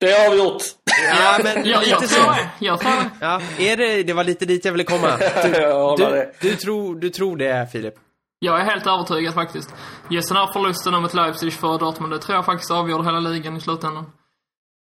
[0.00, 0.62] Det är avgjort.
[1.08, 2.30] Ja, men Jag, jag lite tror så.
[2.30, 2.50] det.
[2.58, 3.10] Jag tror det.
[3.20, 5.16] Ja, är det, det var lite dit jag ville komma.
[5.16, 6.32] Du, Jag du, det.
[6.40, 7.94] du, tror, du tror det, Filip?
[8.38, 9.74] Jag är helt övertygad faktiskt.
[10.10, 13.56] Just den här förlusten mot Leipzig för Dortmund, det tror jag faktiskt avgjorde hela ligan
[13.56, 14.04] i slutändan.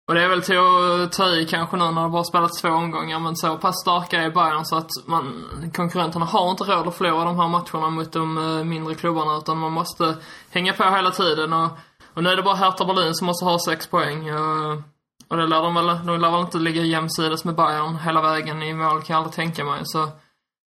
[0.08, 2.70] Och det är väl till att ta i kanske nu när det bara spelats två
[2.70, 6.98] omgångar, men så pass starka är Bayern så att man, konkurrenterna har inte råd att
[6.98, 10.16] förlora de här matcherna mot de eh, mindre klubbarna, utan man måste
[10.50, 11.54] hänga på hela tiden.
[11.54, 11.70] Och,
[12.14, 14.34] och nu är det bara Hertha Berlin som måste ha sex poäng.
[14.34, 14.82] Och,
[15.28, 18.64] och det lär de väl, de lär väl inte ligga jämsides med Bayern hela vägen
[18.64, 19.82] i mål, kan jag aldrig tänka mig.
[19.84, 20.10] Så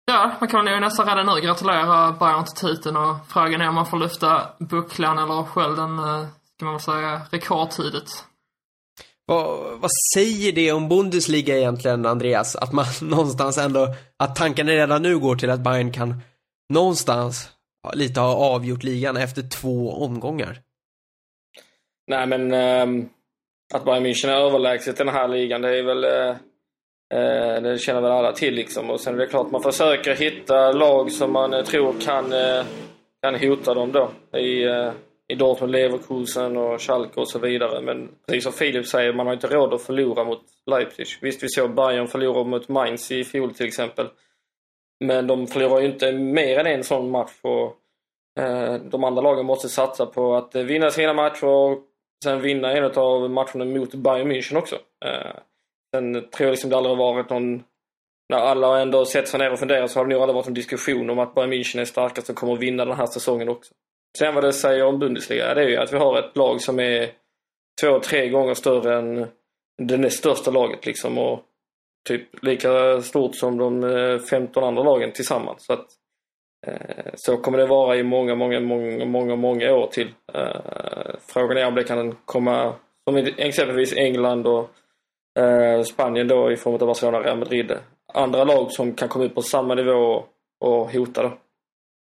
[0.08, 3.76] Ja, man kan nog nästan redan nu gratulera Bayern till titeln och frågan är om
[3.76, 8.26] man får lyfta bucklan eller skölden, kan ska man väl säga, rekordtidigt.
[9.26, 12.56] Vad, vad säger det om Bundesliga egentligen, Andreas?
[12.56, 16.22] Att man någonstans ändå, att tanken redan nu går till att Bayern kan
[16.74, 17.52] någonstans
[17.94, 20.58] lite ha avgjort ligan efter två omgångar.
[22.08, 23.10] Nej, men ehm,
[23.74, 26.04] att Bayern München är överlägset i den här ligan, det är väl...
[26.04, 26.36] Eh,
[27.20, 28.90] eh, det känner väl alla till liksom.
[28.90, 32.66] Och sen är det klart man försöker hitta lag som man eh, tror kan, eh,
[33.22, 34.38] kan hota dem då.
[34.38, 34.92] I, eh,
[35.28, 37.82] i Dortmund, Leverkusen och Schalke och så vidare.
[37.82, 41.08] Men precis som Filip säger, man har inte råd att förlora mot Leipzig.
[41.22, 44.08] Visst, vi såg Bayern förlora mot Mainz i fjol till exempel.
[45.06, 47.40] Men de förlorar ju inte mer än en sån match.
[47.42, 47.76] Och,
[48.44, 51.84] eh, de andra lagen måste satsa på att eh, vinna sina matcher och
[52.24, 54.76] sen vinna en av matcherna mot Bayern München också.
[55.06, 55.36] Eh,
[55.96, 57.64] sen tror jag liksom det aldrig har varit någon...
[58.30, 60.54] När alla ändå sett sig ner och funderat så har det nog aldrig varit en
[60.54, 63.74] diskussion om att Bayern München är starkast och kommer att vinna den här säsongen också.
[64.18, 66.80] Sen vad det säger om Bundesliga, det är ju att vi har ett lag som
[66.80, 67.10] är
[67.82, 69.28] två, tre gånger större än
[69.82, 71.18] det näst största laget liksom.
[71.18, 71.40] Och
[72.08, 75.66] typ lika stort som de eh, 15 andra lagen tillsammans.
[75.66, 75.86] Så att
[76.68, 80.14] eh, så kommer det vara i många, många, många, många, många år till.
[80.34, 82.74] Eh, Frågan är om det kan komma,
[83.10, 84.70] som exempelvis England och
[85.40, 87.72] eh, Spanien då i form av Barcelona Real Madrid.
[88.14, 90.24] Andra lag som kan komma ut på samma nivå
[90.60, 91.32] och hota då.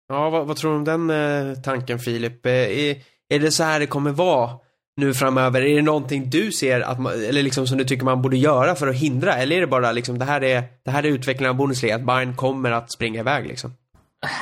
[0.08, 2.46] Ja, vad, vad tror du om den eh, tanken, Filip?
[2.46, 2.96] Eh, är,
[3.28, 4.50] är det så här det kommer vara
[4.96, 5.62] nu framöver?
[5.62, 8.74] Är det någonting du ser att man, eller liksom som du tycker man borde göra
[8.74, 9.34] för att hindra?
[9.34, 12.06] Eller är det bara liksom, det här är, det här är utvecklingen av Bundesliga, att
[12.06, 13.74] Bayern kommer att springa iväg liksom?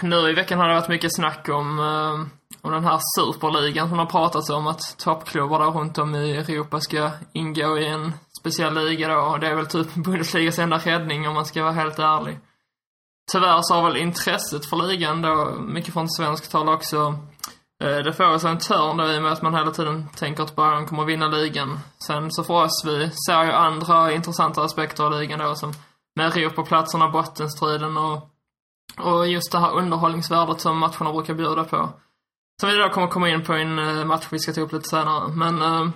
[0.02, 2.26] Nu i veckan har det varit mycket snack om, eh,
[2.60, 6.80] om den här superligan som har pratats om, att toppklubbar där runt om i Europa
[6.80, 9.20] ska ingå i en speciell liga då.
[9.20, 12.38] Och det är väl typ Bundesligas enda räddning om man ska vara helt ärlig.
[13.32, 17.14] Tyvärr så har väl intresset för ligan då, mycket från svenskt håll också,
[17.84, 20.42] eh, det får sig en törn då i och med att man hela tiden tänker
[20.42, 21.78] att Bayern kommer att vinna ligan.
[22.06, 25.72] Sen så för oss, vi ser ju andra intressanta aspekter av ligan då som
[26.16, 28.30] med Europaplatserna, bottenstriden och,
[28.98, 31.88] och just det här underhållningsvärdet som matcherna brukar bjuda på.
[32.60, 34.72] Som vi då kommer komma in på i en eh, match vi ska ta upp
[34.72, 35.28] lite senare.
[35.28, 35.88] Men eh,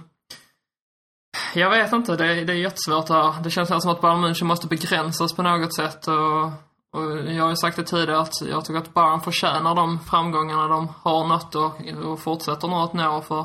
[1.54, 3.42] jag vet inte, det, är- det är jättesvårt det här.
[3.42, 6.50] Det känns här som att Bayern München måste begränsas på något sätt och,
[6.98, 10.68] och jag har ju sagt det tidigare att jag tycker att Bayern förtjänar de framgångarna
[10.68, 11.72] de har nått och,
[12.10, 13.44] och fortsätter nå att nå för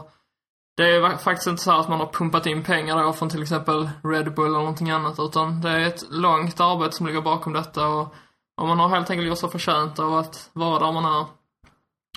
[0.78, 3.30] det är ju faktiskt inte så här att man har pumpat in pengar då från
[3.30, 7.22] till exempel Red Bull eller någonting annat utan det är ett långt arbete som ligger
[7.22, 8.16] bakom detta och,
[8.62, 11.26] och man har helt enkelt gjort sig förtjänt av att vara där man är.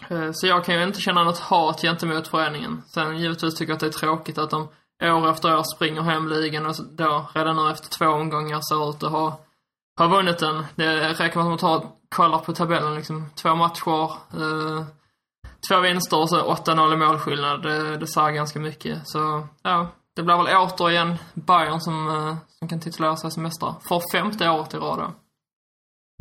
[0.09, 2.83] Eh, så jag kan ju inte känna något hat gentemot föreningen.
[2.87, 4.68] Sen givetvis tycker jag att det är tråkigt att de
[5.03, 9.03] år efter år springer hem ligan och då redan nu efter två omgångar ser ut
[9.03, 9.38] att ha,
[9.97, 10.67] har vunnit den.
[10.75, 13.31] Det räcker med att man tar, kollar på tabellen liksom.
[13.35, 14.85] Två matcher, eh,
[15.69, 17.63] två vinster och så 8-0 i målskillnad.
[17.63, 18.99] Det, det säger ganska mycket.
[19.05, 23.75] Så ja, det blir väl återigen Bayern som, eh, som kan titulera sig som mästare.
[23.89, 25.15] För femte året i rad då.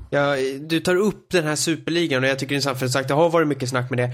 [0.09, 3.07] Ja, du tar upp den här superligan och jag tycker det är intressant för sagt,
[3.07, 4.11] det har varit mycket snack med det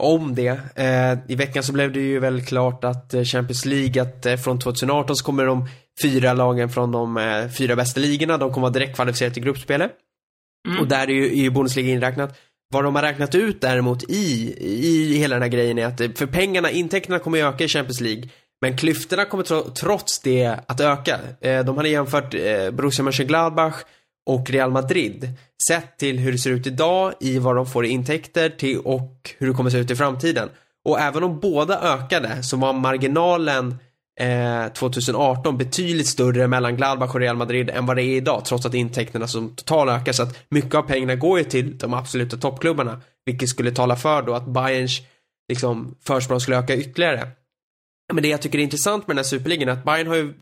[0.00, 0.60] om det.
[0.74, 4.36] Eh, I veckan så blev det ju väl klart att eh, Champions League, att eh,
[4.36, 5.68] från 2018 så kommer de
[6.02, 9.92] fyra lagen från de fyra bästa ligorna, de kommer vara direkt kvalificerade till gruppspelet.
[10.80, 12.38] Och där är ju, är ju Bundesliga inräknat.
[12.72, 16.26] Vad de har räknat ut däremot i, i hela den här grejen är att, för
[16.26, 18.28] pengarna, intäkterna kommer öka i Champions League.
[18.60, 21.18] Men klyftorna kommer tro, trots det att öka.
[21.40, 22.34] De hade jämfört
[22.72, 23.74] Borussia Mönchengladbach
[24.26, 25.32] och Real Madrid.
[25.68, 29.34] Sett till hur det ser ut idag, i vad de får i intäkter till och
[29.38, 30.48] hur det kommer se ut i framtiden.
[30.84, 33.74] Och även om båda ökade så var marginalen
[34.20, 38.66] eh, 2018 betydligt större mellan Gladbach och Real Madrid än vad det är idag, trots
[38.66, 40.12] att intäkterna som total ökar.
[40.12, 44.22] Så att mycket av pengarna går ju till de absoluta toppklubbarna, vilket skulle tala för
[44.22, 45.00] då att Bayerns
[45.48, 47.28] liksom, försprång skulle öka ytterligare.
[48.12, 50.32] men det jag tycker är intressant med den här superligan är att Bayern har ju,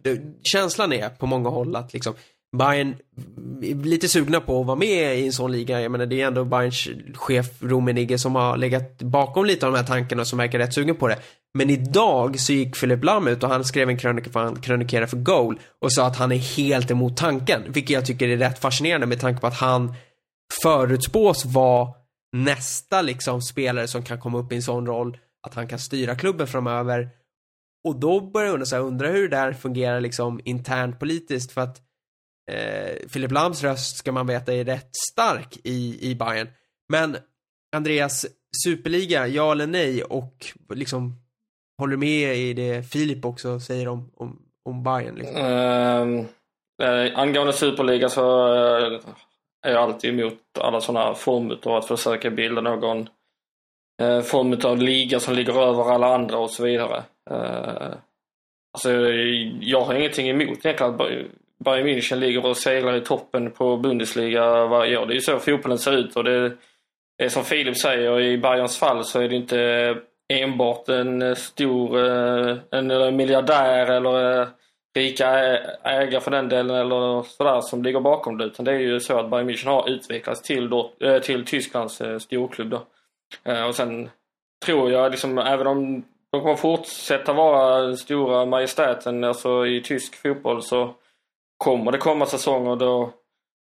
[0.43, 2.15] känslan är på många håll att liksom
[2.57, 2.97] Bayern
[3.63, 5.81] är lite sugna på att vara med i en sån liga.
[5.81, 9.79] Jag menar det är ändå Bayerns chef Rummenigge som har legat bakom lite av de
[9.79, 11.19] här tankarna och som verkar rätt sugen på det.
[11.55, 15.07] Men idag så gick Philip Lam ut och han skrev en krönika för han krönikerar
[15.07, 17.63] för Goal och sa att han är helt emot tanken.
[17.69, 19.95] Vilket jag tycker är rätt fascinerande med tanke på att han
[20.63, 21.89] förutspås vara
[22.33, 26.15] nästa liksom spelare som kan komma upp i en sån roll att han kan styra
[26.15, 27.09] klubben framöver.
[27.85, 31.53] Och då börjar jag undra, så här, undra hur det där fungerar liksom internt politiskt
[31.53, 31.88] för att
[32.49, 36.49] eh, Philip Lams röst ska man veta är rätt stark i, i Bayern.
[36.89, 37.17] Men
[37.77, 38.27] Andreas,
[38.65, 40.03] superliga, ja eller nej?
[40.03, 41.15] Och liksom,
[41.79, 45.15] håller du med i det Filip också säger om, om, om Bayern?
[45.15, 45.37] Liksom?
[45.37, 46.19] Um,
[46.83, 49.01] eh, angående superliga så eh,
[49.67, 53.09] är jag alltid emot alla sådana former av att försöka bilda någon
[54.03, 57.03] eh, form av liga som ligger över alla andra och så vidare.
[57.31, 57.93] Eh,
[58.73, 58.93] alltså,
[59.61, 60.99] jag har ingenting emot egentligen att
[61.71, 65.07] Bayern München ligger och seglar i toppen på Bundesliga varje år.
[65.07, 66.53] Det är ju så fotbollen ser ut och det
[67.23, 69.97] är som Filip säger, i Bayerns fall så är det inte
[70.29, 74.49] enbart en stor eh, en miljardär eller eh,
[74.97, 75.29] rika
[75.83, 78.45] ägare för den delen eller sådär som ligger bakom det.
[78.45, 82.01] Utan det är ju så att Bayern München har utvecklats till, då, eh, till Tysklands
[82.01, 82.81] eh, storklubb då.
[83.69, 84.11] Och sen
[84.65, 90.23] tror jag liksom, även om de kommer fortsätta vara den stora majestäten alltså i tysk
[90.23, 90.95] fotboll så
[91.59, 93.13] kommer det komma säsonger då,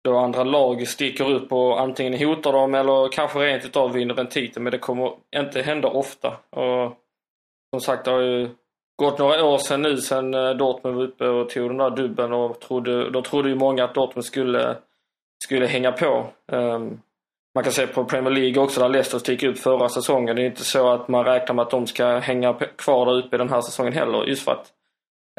[0.03, 4.27] då andra lag sticker upp och antingen hotar dem eller kanske rent utav vinner en
[4.27, 4.63] titel.
[4.63, 6.37] Men det kommer inte hända ofta.
[6.49, 6.97] Och
[7.73, 8.49] som sagt, det har ju
[8.95, 12.33] gått några år sedan nu sedan eh, Dortmund var uppe och tog den där dubben
[12.33, 14.77] och trodde, då trodde ju många att Dortmund skulle,
[15.43, 16.27] skulle hänga på.
[16.51, 17.01] Um,
[17.55, 20.35] man kan se på Premier League också där Leicester sticker upp förra säsongen.
[20.35, 23.37] Det är inte så att man räknar med att de ska hänga kvar där uppe
[23.37, 24.25] den här säsongen heller.
[24.25, 24.73] Just för att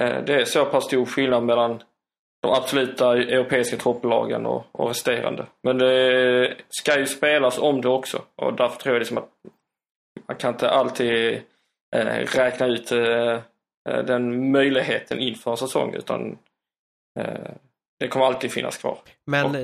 [0.01, 1.83] eh, det är så pass stor skillnad mellan
[2.47, 5.47] de absoluta europeiska topplagen och, och resterande.
[5.63, 9.31] Men det ska ju spelas om det också och därför tror jag liksom att
[10.29, 11.43] man kan inte alltid
[11.97, 12.07] eh,
[12.37, 13.33] räkna ut eh,
[13.89, 16.39] eh den möjligheten inför en säsong utan
[17.19, 17.51] eh,
[18.01, 18.99] det kommer alltid finnas kvar.
[19.27, 19.57] Men och,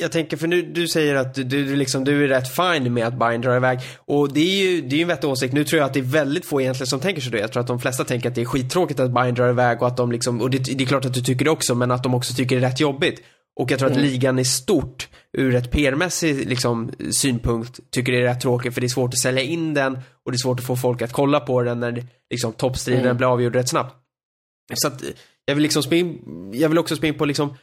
[0.00, 3.06] jag tänker, för nu, du säger att du, du, liksom, du är rätt fine med
[3.06, 3.78] att Bayern drar iväg.
[3.96, 5.54] Och det är ju, det är ju en vettig åsikt.
[5.54, 7.36] Nu tror jag att det är väldigt få egentligen som tänker så.
[7.36, 9.88] Jag tror att de flesta tänker att det är skittråkigt att Bayern drar iväg och
[9.88, 12.02] att de liksom, och det, det är klart att du tycker det också, men att
[12.02, 13.22] de också tycker det är rätt jobbigt.
[13.60, 14.04] Och jag tror mm.
[14.04, 18.80] att ligan i stort, ur ett PR-mässig liksom, synpunkt, tycker det är rätt tråkigt för
[18.80, 21.12] det är svårt att sälja in den och det är svårt att få folk att
[21.12, 23.16] kolla på den när liksom, toppstriden mm.
[23.16, 23.96] blir avgjord rätt snabbt.
[24.74, 25.02] Så att
[25.50, 26.18] jag vill liksom springa,
[26.52, 27.56] jag vill också springa på liksom,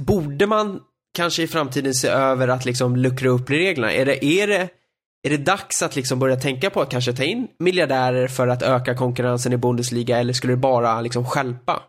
[0.00, 0.80] borde man
[1.14, 3.92] kanske i framtiden se över att liksom luckra upp reglerna?
[3.92, 4.68] Är det, är det,
[5.22, 8.62] är det dags att liksom börja tänka på att kanske ta in miljardärer för att
[8.62, 11.82] öka konkurrensen i Bundesliga eller skulle det bara liksom skälpa?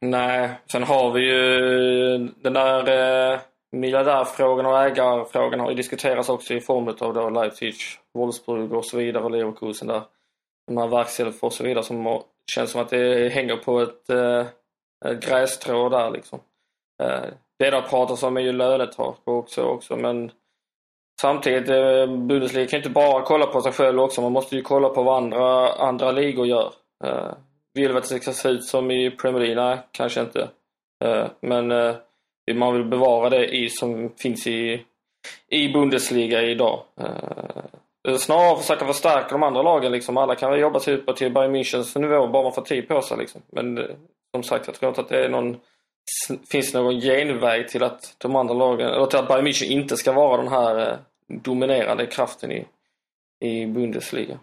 [0.00, 3.40] Nej, sen har vi ju den där eh,
[3.72, 7.74] miljardärfrågan och ägarfrågan har ju diskuterats också i form av då Leipzig,
[8.14, 10.02] Wolfsburg och så vidare och Leverkusen där.
[10.66, 14.10] De här Verkself och så vidare som har känns som att det hänger på ett
[14.10, 14.46] eh,
[15.04, 16.40] ett grästrå där liksom.
[17.02, 17.24] Eh,
[17.58, 20.30] det där pratas om är ju lönetak också, också men
[21.20, 24.20] samtidigt, eh, Bundesliga kan inte bara kolla på sig själv också.
[24.20, 26.72] Man måste ju kolla på vad andra, andra ligor gör.
[27.04, 27.32] Eh,
[27.74, 29.64] vill vi att det ska se ut som i Premier League?
[29.64, 30.48] Nej, kanske inte.
[31.04, 31.68] Eh, men
[32.54, 34.84] man vill bevara det i, som finns i,
[35.48, 36.82] i Bundesliga idag.
[38.08, 40.16] Eh, snarare försöka förstärka de andra lagen liksom.
[40.16, 43.02] Alla kan väl jobba sig upp till Bayern Münchens nivå bara man får tid på
[43.02, 43.42] sig liksom.
[43.52, 43.84] Men eh,
[44.34, 45.56] som sagt, jag tror inte att det är någon
[46.50, 50.12] finns någon genväg till att de andra lagen, eller till att Bayern München inte ska
[50.12, 52.66] vara den här eh, dominerande kraften i,
[53.40, 54.38] i Bundesliga.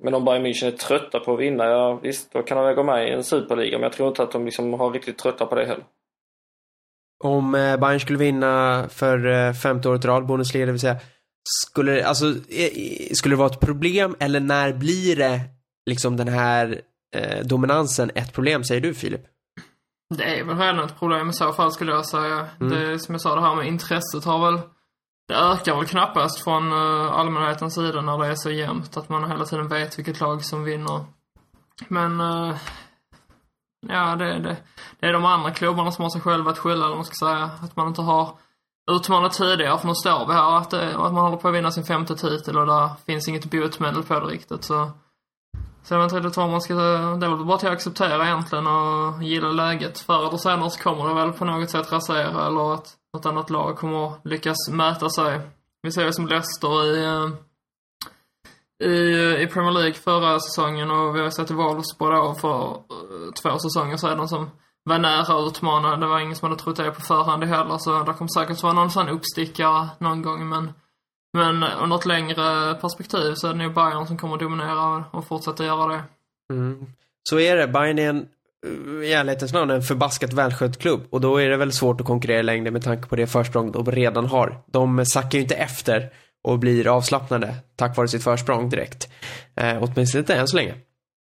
[0.00, 2.74] Men om Bayern München är trötta på att vinna, ja visst, då kan de väl
[2.74, 3.78] gå med i en superliga.
[3.78, 5.84] Men jag tror inte att de liksom har riktigt trötta på det heller.
[7.24, 10.96] Om Bayern skulle vinna för femte året i rad, Bundesliga, det vill säga,
[11.46, 12.34] skulle, alltså,
[13.12, 15.40] skulle det vara ett problem eller när blir det
[15.90, 16.80] liksom den här
[17.16, 19.22] eh, dominansen ett problem, säger du Filip?
[20.14, 22.48] Det är väl redan ett problem i så fall skulle jag säga.
[22.60, 22.72] Mm.
[22.72, 24.60] Det som jag sa, det här med intresset har väl
[25.28, 28.96] det ökar väl knappast från uh, allmänhetens sida när det är så jämnt.
[28.96, 31.04] Att man hela tiden vet vilket lag som vinner.
[31.88, 32.56] Men, uh,
[33.88, 34.56] ja det, det,
[35.00, 37.50] det är de andra klubbarna som har sig själva att skylla, eller man ska säga.
[37.62, 38.38] Att man inte har
[38.90, 41.70] utmanat tidigare, för nu står vi här att, eh, att man håller på att vinna
[41.70, 44.64] sin femte titel och där finns inget botemedel på det riktigt.
[44.64, 44.90] Så
[45.86, 46.74] så jag vet inte riktigt vad man ska...
[46.74, 49.98] Det är väl bara till att acceptera egentligen och gilla läget.
[49.98, 53.50] Förr eller senare så kommer det väl på något sätt rasera eller att något annat
[53.50, 55.40] lag kommer lyckas mäta sig.
[55.82, 57.28] Vi ser ju som Leicester i, eh,
[58.90, 62.76] i, eh, i Premier League förra säsongen och vi har sett i Wolfsburg då för
[63.42, 64.50] två säsonger sedan som
[64.86, 65.96] var nära att utmana.
[65.96, 68.72] Det var ingen som hade trott det på förhand heller så det kommer säkert vara
[68.72, 70.72] någon sån uppstickare någon gång men
[71.36, 75.26] men under ett längre perspektiv så är det nog Bayern som kommer att dominera och
[75.26, 76.02] fortsätta göra det.
[76.52, 76.86] Mm.
[77.28, 77.68] Så är det.
[77.68, 78.28] Bayern är en
[79.02, 82.42] i ärlighetens namn en förbaskat välskött klubb och då är det väl svårt att konkurrera
[82.42, 84.58] längre med tanke på det försprång de redan har.
[84.66, 86.10] De sackar ju inte efter
[86.44, 89.08] och blir avslappnade tack vare sitt försprång direkt.
[89.54, 90.74] Eh, åtminstone inte än så länge.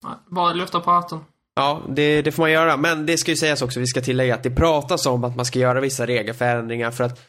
[0.04, 1.20] Nej, bara lyfta på hatten.
[1.58, 2.78] Ja, det, det, får man göra.
[2.78, 5.46] Men det ska ju sägas också, vi ska tillägga att det pratas om att man
[5.46, 7.20] ska göra vissa regelförändringar för att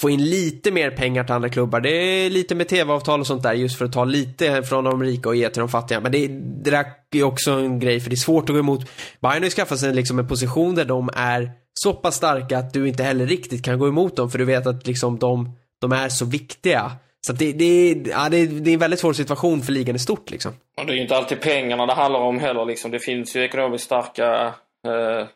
[0.00, 1.80] få in lite mer pengar till andra klubbar.
[1.80, 5.02] Det är lite med tv-avtal och sånt där just för att ta lite från de
[5.02, 6.00] rika och ge till de fattiga.
[6.00, 6.28] Men det,
[6.64, 8.80] det där är också en grej för det är svårt att gå emot.
[9.20, 12.72] Bayern har ju skaffat sig liksom en position där de är så pass starka att
[12.72, 15.92] du inte heller riktigt kan gå emot dem för du vet att liksom de, de
[15.92, 16.92] är så viktiga.
[17.26, 20.30] Så det, det, ja, det, det är en väldigt svår situation för ligan i stort
[20.30, 20.52] liksom.
[20.76, 22.90] Och det är ju inte alltid pengarna det handlar om heller liksom.
[22.90, 24.54] Det finns ju ekonomiskt starka
[24.86, 25.26] eh,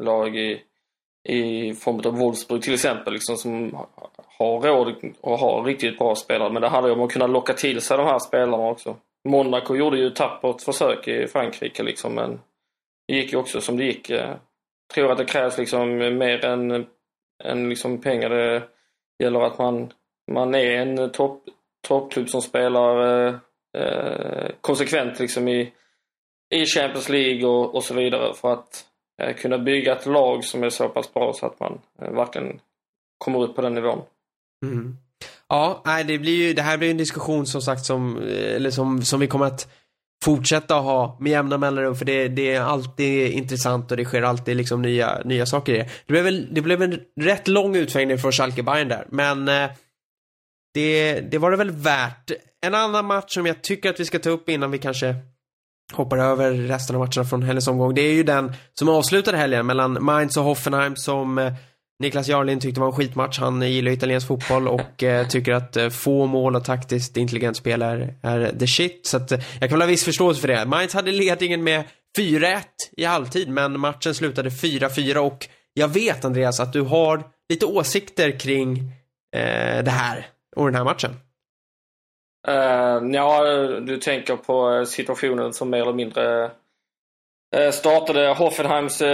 [0.00, 0.60] lag i
[1.28, 3.76] i form av Wolfsburg till exempel, liksom, som
[4.38, 6.52] har råd och har riktigt bra spelare.
[6.52, 8.96] Men det handlar ju om att kunna locka till sig de här spelarna också.
[9.28, 12.40] Monaco gjorde ju ett tappert försök i Frankrike liksom, men
[13.08, 14.10] det gick ju också som det gick.
[14.10, 14.38] Jag
[14.94, 16.86] tror att det krävs liksom mer än,
[17.44, 18.30] än liksom pengar.
[18.30, 18.62] Det
[19.24, 19.92] gäller att man,
[20.30, 21.42] man är en eh, topp,
[21.88, 23.34] toppklubb som spelar eh,
[23.76, 25.72] eh, konsekvent liksom i,
[26.54, 28.86] i Champions League och, och så vidare för att
[29.22, 32.60] Eh, kunna bygga ett lag som är så pass bra så att man eh, verkligen
[33.18, 34.02] kommer upp på den nivån.
[34.66, 34.96] Mm.
[35.48, 38.70] Ja, nej, det blir ju, det här blir en diskussion som sagt som, eh, eller
[38.70, 39.72] som, som vi kommer att
[40.24, 44.56] fortsätta ha med jämna mellanrum för det, det är alltid intressant och det sker alltid
[44.56, 45.88] liksom nya, nya saker i det.
[46.06, 49.48] Det blev, väl, det blev en rätt lång utsvängning från Schalke Bayern där, men
[50.74, 52.30] det, det var det väl värt.
[52.66, 55.14] En annan match som jag tycker att vi ska ta upp innan vi kanske
[55.92, 57.94] hoppar över resten av matcherna från helgens omgång.
[57.94, 61.52] Det är ju den som avslutade helgen mellan Mainz och Hoffenheim som eh,
[62.00, 63.38] Niklas Jarlin tyckte var en skitmatch.
[63.38, 67.82] Han gillar italiensk fotboll och eh, tycker att eh, få mål och taktiskt intelligent spel
[67.82, 69.06] är, är the shit.
[69.06, 70.66] Så att, eh, jag kan väl ha viss förståelse för det.
[70.66, 71.84] Mainz hade ledningen med
[72.18, 72.62] 4-1
[72.96, 78.38] i halvtid, men matchen slutade 4-4 och jag vet Andreas att du har lite åsikter
[78.38, 78.78] kring
[79.36, 80.26] eh, det här
[80.56, 81.10] och den här matchen.
[82.48, 83.44] Uh, ja,
[83.80, 86.44] du tänker på situationen som mer eller mindre
[87.56, 89.08] uh, startade Hoffenheims uh,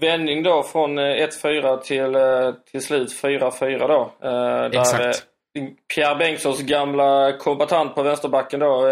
[0.00, 2.16] vändning då från 1-4 till,
[2.70, 4.12] till slut 4-4 då.
[4.78, 5.02] Exakt.
[5.02, 5.14] Där,
[5.94, 8.86] Pierre Bengtssons gamla kombatant på vänsterbacken då,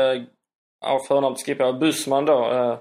[0.85, 2.79] av förnamn skippar Bussman då,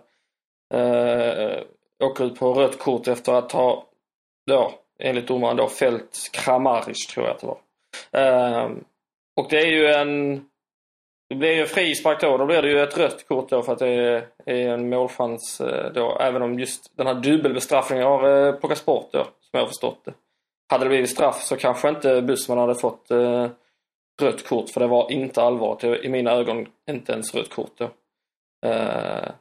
[2.03, 3.85] åker ut på rött kort efter att ha,
[4.47, 7.57] då, enligt domaren då, fällt Kramaric tror jag att det var
[9.41, 10.45] och det är ju en
[11.29, 12.37] det blir ju frispark då.
[12.37, 15.91] Då blir det ju ett rött kort då för att det är, en målchans eh,
[15.93, 16.17] då.
[16.19, 20.05] Även om just den här dubbelbestraffningen har eh, plockats bort då, som jag har förstått
[20.05, 20.13] det.
[20.69, 23.49] Hade det blivit straff så kanske inte Bussman hade fått eh,
[24.21, 26.05] rött kort för det var inte allvarligt.
[26.05, 27.89] I mina ögon inte ens rött kort då.
[28.69, 29.31] Eh,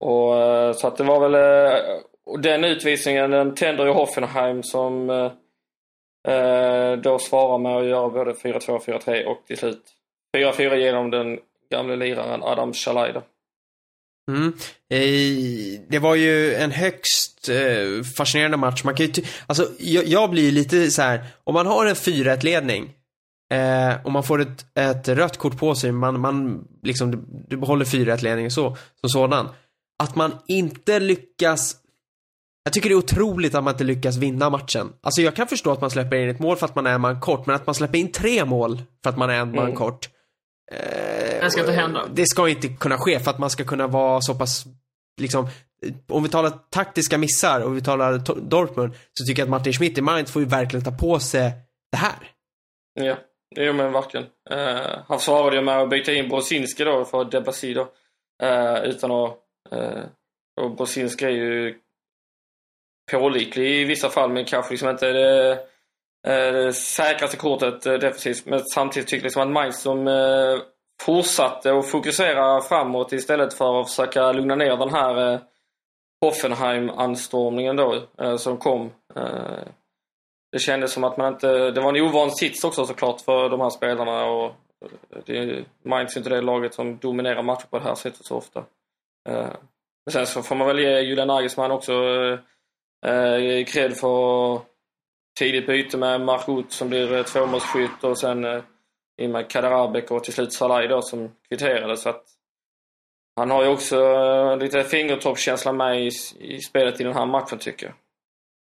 [0.00, 1.34] och, eh, så att det var väl...
[1.34, 1.80] Eh,
[2.26, 5.10] och den utvisningen den tänder ju Hoffenheim som
[6.26, 9.82] Eh, då svarar med att göra både 4-2 4-3 och till slut
[10.36, 11.38] 4-4 genom den
[11.70, 13.22] gamle liraren Adam Shalaida.
[14.30, 14.52] Mm.
[14.90, 18.84] Eh, det var ju en högst eh, fascinerande match.
[18.84, 19.12] Man kan ju
[19.46, 19.68] alltså,
[20.06, 22.92] jag, blir lite så här, om man har en 4-1 ledning
[24.04, 27.84] och man får ett, ett rött kort på sig, man, man liksom, du, du behåller
[27.84, 29.48] 4-1 ledningen så, som sådan.
[29.98, 31.76] Att man inte lyckas
[32.66, 34.92] jag tycker det är otroligt att man inte lyckas vinna matchen.
[35.00, 37.00] Alltså jag kan förstå att man släpper in ett mål för att man är en
[37.00, 39.64] man kort, men att man släpper in tre mål för att man är en man
[39.64, 39.76] mm.
[39.76, 40.08] kort.
[40.72, 42.06] Eh, det ska inte hända.
[42.12, 44.64] Det ska inte kunna ske för att man ska kunna vara så pass,
[45.20, 45.48] liksom,
[46.08, 49.98] om vi talar taktiska missar och vi talar Dortmund, så tycker jag att Martin Schmidt
[49.98, 51.52] i Mainz får ju verkligen ta på sig
[51.92, 52.32] det här.
[52.94, 53.16] Ja,
[53.56, 54.26] jo men verkligen.
[54.50, 57.82] Uh, han svarade ju med att byta in Brosinski då för Debussy då.
[58.42, 59.38] Uh, utan att...
[59.72, 60.04] Uh,
[60.60, 61.74] och Brosinski är ju
[63.10, 65.52] pålitlig i vissa fall men kanske liksom inte det
[66.26, 68.46] eh, det säkraste kortet eh, defensivt.
[68.46, 70.58] Men samtidigt tycker jag liksom att Mainz som eh,
[71.02, 75.40] fortsatte att fokusera framåt istället för att försöka lugna ner den här
[76.24, 78.02] Hoffenheim-anstormningen då
[78.38, 78.90] som kom.
[80.52, 81.70] Det kändes som att man inte...
[81.70, 84.52] Det var en ovan sits också såklart för de här spelarna och
[85.24, 88.64] det, Mainz är inte det laget som dominerar matcher på det här sättet så ofta.
[90.06, 91.92] Men sen så får man väl ge Julian Nagelsmann också
[93.06, 94.60] eh, cred för
[95.38, 98.44] tidigt byte med Mark Uth som blir tvåmålsskytt och sen
[99.22, 101.96] i och med Kaderabek och till slut Salai då som kvitterade.
[101.96, 102.24] Så att
[103.36, 107.58] han har ju också eh, lite fingertoppskänsla med i, i spelet i den här matchen
[107.58, 107.94] tycker jag.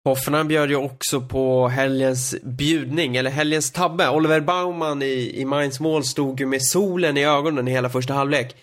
[0.05, 4.11] Hoffenheim bjöd ju också på helgens bjudning, eller helgens tabbe.
[4.11, 8.15] Oliver Baumann i, i Mainz mål stod ju med solen i ögonen i hela första
[8.15, 8.57] halvlek.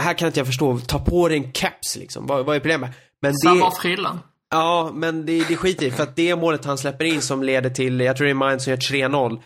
[0.00, 2.26] Här kan inte jag förstå, ta på dig en caps liksom.
[2.26, 2.90] Vad, vad är problemet?
[3.22, 4.20] Men Samma frillan.
[4.50, 7.70] Ja, men det, det skiter i för att det målet han släpper in som leder
[7.70, 9.42] till, jag tror det är Mainz som gör 3-0.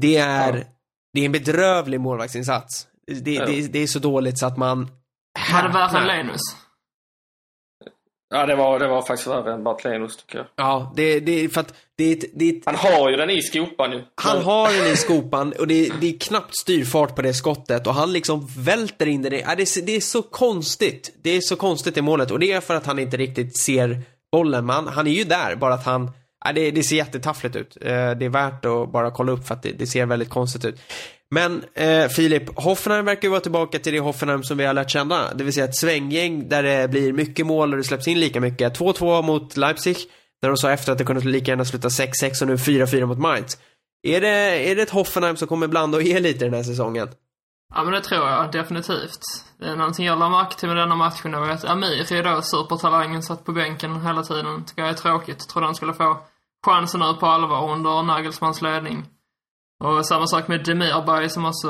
[0.00, 0.64] Det är, ja.
[1.12, 2.86] det är en bedrövlig målvaktsinsats.
[3.06, 3.46] Det, ja.
[3.46, 4.90] det, det, är så dåligt så att man...
[5.52, 6.40] Var det värre än Lenus?
[8.30, 10.46] Ja, det var, det var faktiskt värre än Bartlenos tycker jag.
[10.56, 14.04] Ja, det, det är för att det, det, Han har ju den i skopan ju.
[14.14, 17.94] Han har den i skopan och det, det är knappt styrfart på det skottet och
[17.94, 19.32] han liksom välter in den.
[19.32, 21.18] Ja, det, det är så konstigt.
[21.22, 24.02] Det är så konstigt i målet och det är för att han inte riktigt ser
[24.32, 24.66] bollen.
[24.66, 26.10] Men han, han är ju där, bara att han
[26.46, 27.76] äh, det, det ser jättetaffligt ut.
[27.80, 30.64] Eh, det är värt att bara kolla upp för att det, det ser väldigt konstigt
[30.64, 30.80] ut.
[31.30, 34.90] Men eh, Filip, Hoffenheim verkar ju vara tillbaka till det Hoffenheim som vi har lärt
[34.90, 35.34] känna.
[35.34, 38.40] Det vill säga ett svänggäng där det blir mycket mål och det släpps in lika
[38.40, 38.78] mycket.
[38.78, 39.96] 2-2 mot Leipzig,
[40.42, 43.18] där de sa efter att det kunde lika gärna sluta 6-6 och nu 4-4 mot
[43.18, 43.58] Mainz.
[44.02, 44.28] Är det,
[44.70, 47.08] är det ett Hoffenheim som kommer blanda och ge lite den här säsongen?
[47.74, 49.20] Ja men det tror jag definitivt.
[49.58, 52.42] Det är någonting jag lade märke till med denna matchen var att Amir är då
[52.42, 54.64] supertalangen satt på bänken hela tiden.
[54.64, 55.48] Tycker jag är tråkigt.
[55.48, 56.18] Trodde han skulle få
[56.66, 59.06] chansen nu på allvar under Nagelsmans ledning.
[59.84, 61.68] Och samma sak med Demirberg som också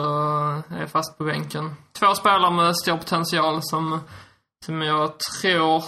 [0.70, 1.74] är fast på bänken.
[1.92, 4.00] Två spelare med stor potential som,
[4.66, 5.82] som jag tror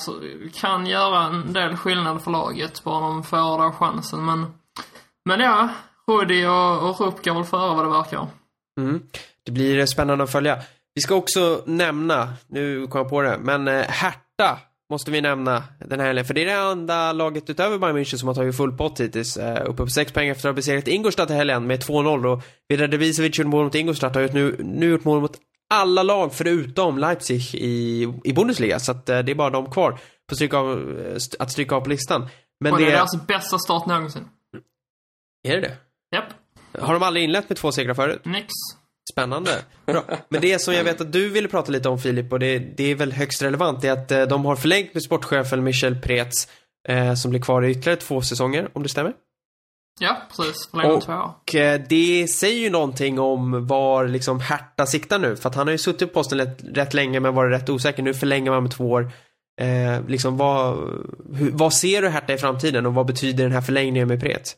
[0.60, 4.24] kan göra en del skillnad för laget, bara de får då chansen.
[4.24, 4.46] Men,
[5.24, 5.68] men ja,
[6.06, 8.26] Rudi och, och Rupp går väl före vad det verkar.
[8.80, 9.02] Mm.
[9.46, 10.62] Det blir spännande att följa.
[10.94, 14.58] Vi ska också nämna, nu kom jag på det, men eh, Hertha
[14.90, 16.24] måste vi nämna den här helgen.
[16.24, 19.36] För det är det enda laget utöver Bayern München som har tagit full pott hittills.
[19.36, 22.26] Uh, uppe på 6 poäng efter att ha besegrat Ingolstadt i helgen med 2-0.
[22.26, 25.38] Och Vidar Devisevic gjorde mål mot Ingolstadt har nu, nu gjort mål mot
[25.70, 28.78] alla lag förutom Leipzig i, i Bundesliga.
[28.78, 30.98] Så att, uh, det är bara de kvar på stryka av,
[31.38, 32.28] att stryka av på listan.
[32.60, 34.28] Men och det, är alltså bästa start någonsin.
[35.48, 35.76] Är det det?
[36.16, 36.24] Japp.
[36.78, 38.24] Har de aldrig inlett med två segrar förut?
[38.24, 38.46] Nix.
[39.12, 39.50] Spännande.
[39.86, 40.04] Bra.
[40.28, 42.84] Men det som jag vet att du ville prata lite om Filip och det, det
[42.84, 46.48] är väl högst relevant är att eh, de har förlängt med sportchefen Michel Preetz
[46.88, 49.12] eh, som blir kvar i ytterligare två säsonger, om det stämmer?
[50.00, 50.68] Ja, precis.
[50.70, 55.36] Förlängt två Och eh, det säger ju någonting om var liksom Hertha siktar nu.
[55.36, 58.02] För att han har ju suttit på posten rätt, rätt länge men varit rätt osäker.
[58.02, 59.12] Nu förlänger man med två år.
[59.60, 60.76] Eh, liksom vad,
[61.34, 64.56] hur, vad ser du Hertha i framtiden och vad betyder den här förlängningen med Preetz?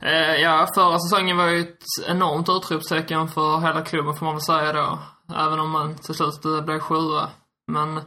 [0.00, 4.42] Eh, ja, förra säsongen var ju ett enormt utropstecken för hela klubben får man väl
[4.42, 4.98] säga då.
[5.34, 7.28] Även om man till slut blev sjua.
[7.72, 8.00] Men,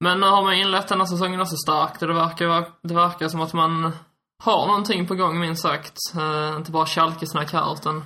[0.00, 3.28] men nu har man inlett den här säsongen också starkt och det verkar, det verkar
[3.28, 3.92] som att man
[4.44, 5.96] har någonting på gång minst sagt.
[6.16, 8.04] Eh, inte bara Schalke-snack här utan,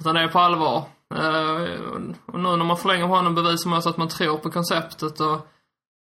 [0.00, 0.84] utan det är på allvar.
[1.14, 1.80] Eh,
[2.26, 5.34] och nu när man förlänger honom bevisar man också att man tror på konceptet och,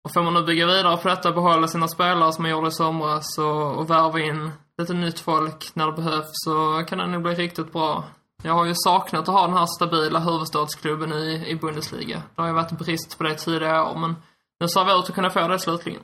[0.04, 2.68] och får man nu bygga vidare på detta, och behålla sina spelare som man gjorde
[2.68, 7.08] i somras och, och värva in lite nytt folk när det behövs så kan det
[7.08, 8.04] nog bli riktigt bra.
[8.44, 12.24] Jag har ju saknat att ha den här stabila huvudstadsklubben i, i Bundesliga.
[12.36, 14.16] Det har ju varit brist på det tidigare år, men
[14.60, 16.02] nu ser vi ut att kunna få det slutligen.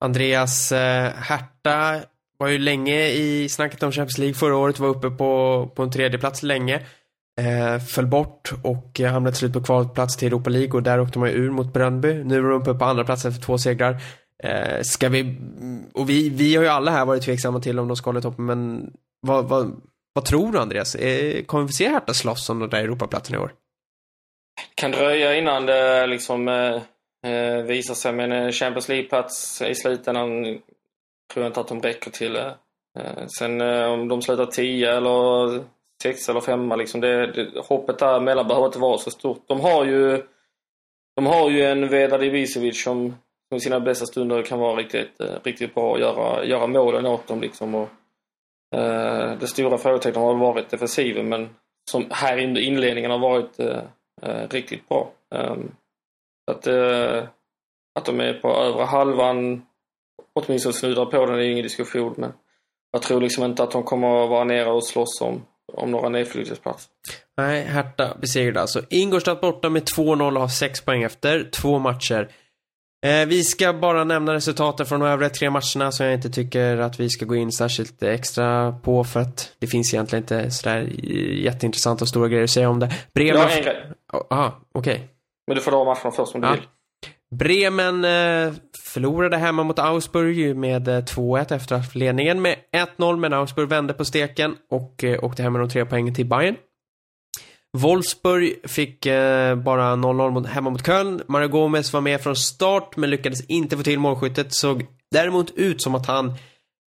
[0.00, 2.00] Andreas eh, Herta
[2.38, 5.90] var ju länge i snacket om Champions League förra året, var uppe på, på en
[5.90, 6.86] tredje plats länge.
[7.40, 11.18] Eh, föll bort och hamnade till slut på kvalplats till Europa League och där åkte
[11.18, 12.24] man ju ur mot Bröndby.
[12.24, 14.02] Nu är de uppe på andra plats för två segrar.
[14.42, 15.36] Eh, ska vi,
[15.92, 18.44] och vi, vi har ju alla här varit tveksamma till om de ska hålla toppen,
[18.44, 19.80] men vad, vad,
[20.12, 20.94] vad tror du Andreas?
[20.94, 23.52] Eh, kommer vi se Hertha slåss om de där Europaplatserna i år?
[24.56, 26.82] Det kan dröja innan det liksom eh,
[27.32, 30.44] eh visar sig, men en Champions League-plats i slutändan
[31.32, 32.36] tror jag inte att de räcker till.
[32.36, 32.46] Eh.
[32.98, 35.64] eh sen eh, om de slutar 10 eller
[36.02, 39.44] 6 eller 5 liksom, det, det, hoppet däremellan behöver inte vara så stort.
[39.48, 40.22] De har ju
[41.16, 43.14] de har ju en Vedar Ivicevic som
[43.56, 47.26] i sina bästa stunder kan vara riktigt, eh, riktigt bra att göra, göra målen åt
[47.26, 47.74] dem liksom.
[47.74, 47.88] Och,
[48.74, 51.48] eh, det stora frågetecknet har varit defensiven men
[51.90, 53.82] som här i inledningen har varit eh,
[54.22, 55.10] eh riktigt bra.
[55.34, 55.74] Um,
[56.50, 57.24] att, eh,
[57.98, 59.66] att de är på övre halvan,
[60.34, 62.32] åtminstone snuddar på den, är ingen diskussion men
[62.92, 66.08] jag tror liksom inte att de kommer att vara nere och slåss om, om några
[66.08, 66.90] nedflyttningsplatser.
[67.36, 72.28] Nej, Hertha besegrade alltså Ingolstadt borta med 2-0 och har 6 poäng efter två matcher.
[73.06, 76.76] Eh, vi ska bara nämna resultaten från de övriga tre matcherna som jag inte tycker
[76.78, 80.80] att vi ska gå in särskilt extra på för att det finns egentligen inte sådär
[81.44, 82.92] jätteintressanta och stora grejer att säga om det.
[83.14, 83.40] Bremen...
[83.40, 83.86] Ja, en grej.
[84.30, 84.94] Jaha, okej.
[84.94, 85.06] Okay.
[85.46, 86.52] Men du får dra matcherna först om du ja.
[86.52, 86.62] vill.
[87.34, 88.52] Bremen eh,
[88.84, 92.56] förlorade hemma mot Augsburg med eh, 2-1 efter att ha haft ledningen med
[92.98, 96.26] 1-0 men Augsburg vände på steken och eh, åkte hem med de tre poängen till
[96.26, 96.56] Bayern.
[97.78, 101.22] Wolfsburg fick eh, bara 0-0 hemma mot Köln.
[101.28, 104.54] Mario Gomez var med från start men lyckades inte få till målskyttet.
[104.54, 106.34] Såg däremot ut som att han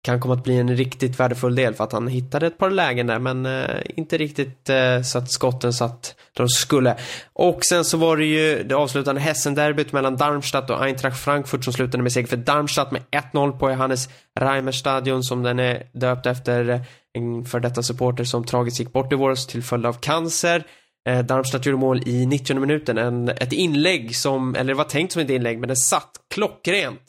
[0.04, 3.08] kan komma att bli en riktigt värdefull del för att han hittade ett par lägen
[3.08, 6.96] där men eh, inte riktigt eh, så att skotten satt de skulle.
[7.34, 11.74] Och sen så var det ju det avslutande Hessen-derbyt mellan Darmstadt och Eintracht Frankfurt som
[11.74, 16.70] slutade med seger för Darmstadt med 1-0 på Johannes Reimerstadion som den är döpt efter
[16.70, 16.82] eh,
[17.14, 20.64] en för detta supporter som tragiskt gick bort i våras till följd av cancer.
[21.10, 25.12] Eh, Darmstadt gjorde mål i 90 minuten, en, ett inlägg som, eller det var tänkt
[25.12, 27.02] som ett inlägg, men det satt klockrent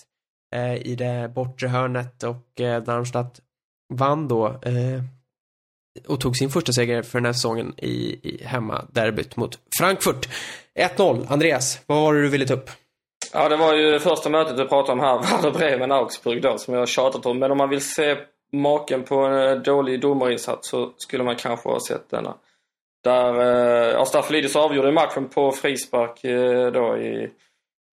[0.54, 3.40] Eh, i det bortre hörnet och eh, Darmstadt
[3.94, 5.02] vann då eh,
[6.08, 10.28] och tog sin första seger för den här säsongen i, i hemmaderbyt mot Frankfurt.
[10.78, 11.26] 1-0.
[11.28, 12.70] Andreas, vad var det du ville ta upp?
[13.32, 16.74] Ja, det var ju det första mötet du pratade om här, Werder Bremen-Augsburg då, som
[16.74, 17.38] jag har tjatat om.
[17.38, 18.16] Men om man vill se
[18.52, 22.34] maken på en eh, dålig domarinsats så skulle man kanske ha sett denna.
[23.04, 23.40] Där
[23.92, 27.30] eh, Astafilidis avgjorde matchen på frispark eh, då i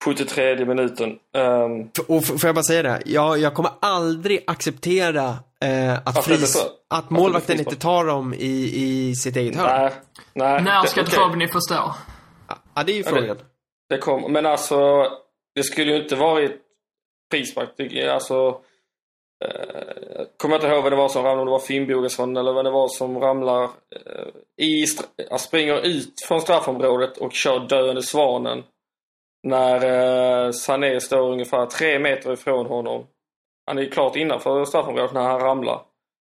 [0.06, 1.20] 73 minuten.
[1.38, 3.02] Um, och får jag bara säga det?
[3.06, 5.28] Jag, jag kommer aldrig acceptera
[5.62, 9.82] eh, att, fris, att målvakten inte tar dem i, i sitt eget hörn.
[9.82, 9.92] Nej,
[10.34, 10.64] nej.
[10.64, 11.14] När ska okay.
[11.16, 11.96] Tobni förstå?
[12.76, 13.38] Ja, det är ju frågan.
[13.38, 13.44] Det,
[13.90, 14.78] det kom, men alltså,
[15.56, 16.52] det skulle ju inte varit
[17.32, 17.70] frispark.
[18.12, 18.62] Alltså,
[19.46, 22.66] eh, kommer inte ihåg vad det var som ramlade, om det var Finnbogason eller vad
[22.66, 24.86] det var som ramlar eh, i,
[25.40, 28.64] springer ut från straffområdet och kör döende svanen
[29.44, 33.08] när eh, Sané står ungefär tre meter ifrån honom.
[33.66, 35.82] Han är klart innanför straffområdet när han ramlar.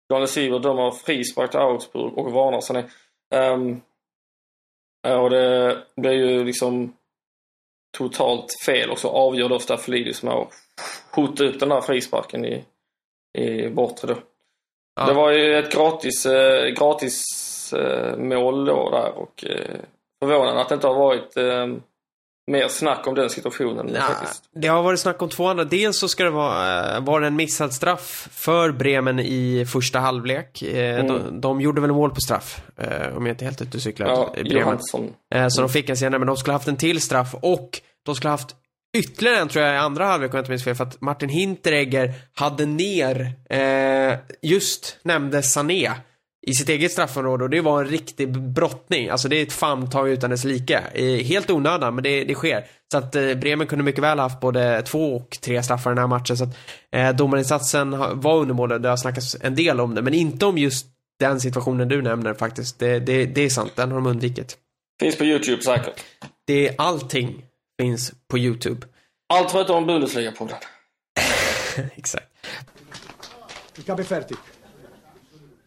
[0.09, 2.85] Daniel Sieber dömer frispark till Augsburg och varnar Sané.
[3.35, 3.81] Um,
[5.23, 6.97] och det blir ju liksom
[7.99, 10.53] totalt fel och så avgör då Staffilidis med att
[11.15, 12.65] skjuta upp den där frisparken i,
[13.39, 14.21] i bortre då.
[14.95, 15.07] Ja.
[15.07, 17.23] Det var ju ett gratis, eh, gratis
[17.73, 19.81] eh, mål då där och eh,
[20.23, 21.67] förvånande att det inte har varit eh,
[22.51, 23.87] mer snack om den situationen.
[23.87, 24.45] Nah, faktiskt.
[24.55, 25.65] Det har varit snack om två andra.
[25.65, 30.63] Dels så ska det vara, äh, vara en missad straff för Bremen i första halvlek.
[30.63, 31.07] Eh, mm.
[31.07, 34.09] de, de, gjorde väl mål på straff, eh, om jag inte helt ute och cyklar.
[34.09, 34.75] Ja, Bremen.
[34.75, 35.49] Eh, så mm.
[35.57, 38.57] de fick en senare, men de skulle haft en till straff och de skulle haft
[38.97, 41.29] ytterligare en tror jag i andra halvlek om jag inte minns fel för att Martin
[41.29, 45.91] Hinteregger hade ner, eh, just nämnde Sané
[46.47, 49.09] i sitt eget straffområde och det var en riktig brottning.
[49.09, 50.83] Alltså det är ett famntag utan dess like.
[51.25, 52.67] Helt onödan, men det, det sker.
[52.93, 55.99] Så att eh, Bremen kunde mycket väl haft både två och tre straffar i den
[55.99, 56.37] här matchen.
[56.37, 56.57] Så att
[56.93, 60.87] eh, domarinsatsen var undermålig, det har snackats en del om det, men inte om just
[61.21, 62.79] den situationen du nämner faktiskt.
[62.79, 64.59] Det, det, det är sant, den har de undvikit.
[65.01, 66.05] Finns på YouTube säkert.
[66.47, 67.45] Det är allting
[67.81, 68.87] finns på YouTube.
[69.33, 70.57] Allt förutom Bundesliga-podden.
[71.97, 72.27] Exakt.
[73.77, 74.39] Vi kan bli färdigt.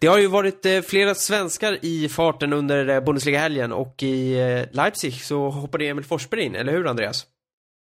[0.04, 4.66] Det har ju varit eh, flera svenskar i farten under eh, Bundesliga-helgen och i eh,
[4.72, 7.28] Leipzig så hoppade Emil Forsberg in, eller hur Andreas?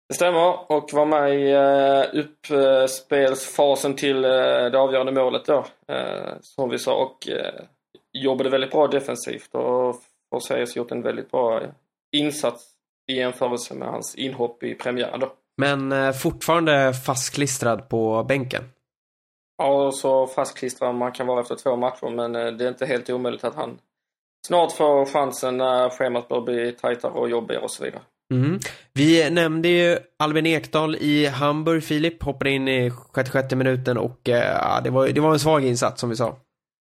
[0.09, 5.65] Det stämmer och var med i uppspelsfasen till det avgörande målet då,
[6.41, 7.27] som vi sa, och
[8.13, 9.95] jobbade väldigt bra defensivt och
[10.29, 11.61] får sägas gjort en väldigt bra
[12.11, 12.63] insats
[13.11, 15.33] i jämförelse med hans inhopp i premiären då.
[15.57, 18.63] Men fortfarande fastklistrad på bänken?
[19.61, 23.09] Ja, så fastklistrad man kan vara efter två matcher men eh, det är inte helt
[23.09, 23.77] omöjligt att han
[24.47, 28.01] snart får chansen när schemat börjar bli tajtare och jobbigare och så vidare.
[28.33, 28.59] Mm.
[28.93, 34.57] Vi nämnde ju Albin Ekdal i Hamburg, Filip, hoppade in i 66 minuten och eh,
[34.61, 36.35] ja, det, var, det var en svag insats som vi sa.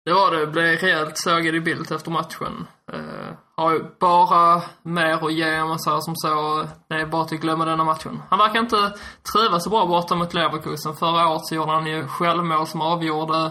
[0.08, 0.46] Det var det.
[0.46, 2.66] Blev rejält sågad i bild efter matchen.
[2.94, 6.64] Uh, har ju bara mer att ge om man säger som så.
[6.88, 8.22] Det är bara att glömma denna matchen.
[8.30, 8.92] Han verkar inte
[9.32, 10.96] trivas så bra borta mot Leverkusen.
[10.96, 13.50] Förra året så gjorde han ju självmål som avgjorde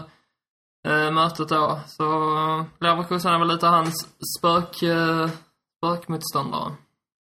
[0.88, 1.80] uh, mötet då.
[1.88, 5.30] Så uh, Leverkusen är väl lite hans spök, uh,
[5.78, 6.72] spökmotståndare.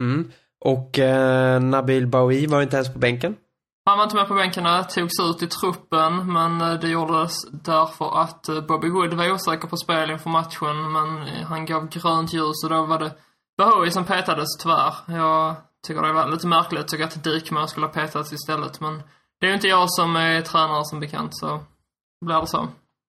[0.04, 0.32] Mm.
[0.66, 3.36] Och uh, Nabil Baoui var inte ens på bänken.
[3.90, 7.34] Han var inte med på bänken, eh, togs ut i truppen, men eh, det gjordes
[7.52, 12.34] därför att eh, Bobby Wood var osäker på spel inför matchen, men han gav grönt
[12.34, 13.12] ljus och då var det
[13.58, 14.94] Bahoui som petades tyvärr.
[15.08, 15.56] Jag
[15.88, 19.02] tycker det var lite märkligt, tycker att Dykman skulle ha petats istället, men
[19.40, 21.60] det är ju inte jag som är tränare som bekant, så
[22.26, 22.68] blir det så.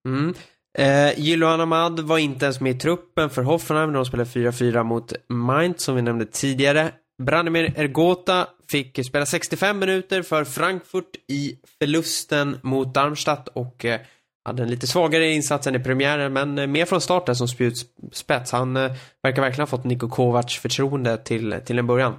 [0.08, 0.34] Mm.
[0.78, 4.82] Eh, Jiloan Ahmad var inte ens med i truppen för Hoffenheim när de spelade 4-4
[4.82, 6.90] mot Mainz, som vi nämnde tidigare.
[7.22, 14.00] Branimir Ergota fick spela 65 minuter för Frankfurt i förlusten mot Darmstadt och eh,
[14.44, 18.52] hade en lite svagare insats än i premiären men eh, mer från starten som spjutspets.
[18.52, 18.92] Han eh,
[19.22, 22.14] verkar verkligen ha fått Niko Kovacs förtroende till, till en början.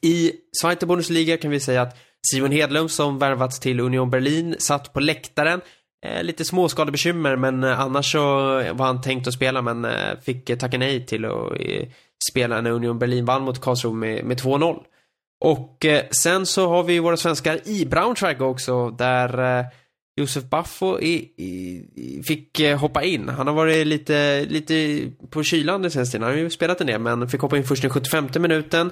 [0.00, 1.96] I Zweite Bundesliga kan vi säga att
[2.30, 5.60] Simon Hedlund som värvats till Union Berlin satt på läktaren
[6.06, 8.18] eh, lite småskadebekymmer men annars så
[8.72, 9.86] var han tänkt att spela men
[10.22, 11.32] fick tacka nej till att
[12.30, 14.84] spela när Union Berlin vann mot Karlsruhe med, med 2-0.
[15.40, 19.66] Och eh, sen så har vi våra svenskar i Braunschweig också där eh,
[20.16, 23.28] Josef Baffo i, i, fick eh, hoppa in.
[23.28, 26.22] Han har varit lite, lite på kylan den senaste tiden.
[26.22, 28.90] Han har ju spelat en del men fick hoppa in först den 75 minuten.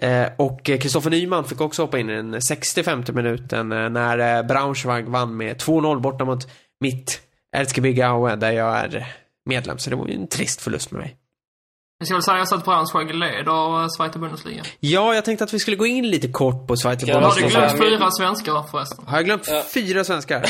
[0.00, 4.38] Eh, och eh, Kristoffer Nyman fick också hoppa in i den 65 minuten eh, när
[4.38, 6.48] eh, Braunschweig vann med 2-0 borta mot
[6.80, 7.20] mitt
[7.56, 9.06] Erzgebirge där jag är
[9.46, 9.78] medlem.
[9.78, 11.16] Så det var ju en trist förlust med mig.
[12.08, 14.62] Jag ska väl säga så att Braunschweig leder Zweite Bundesliga.
[14.80, 17.26] Ja, jag tänkte att vi skulle gå in lite kort på Zweite Ja, Har du
[17.42, 17.66] Bundesliga.
[17.68, 19.04] glömt fyra svenskar förresten?
[19.06, 19.62] Har jag glömt Ja.
[19.74, 20.44] fyra svenskar?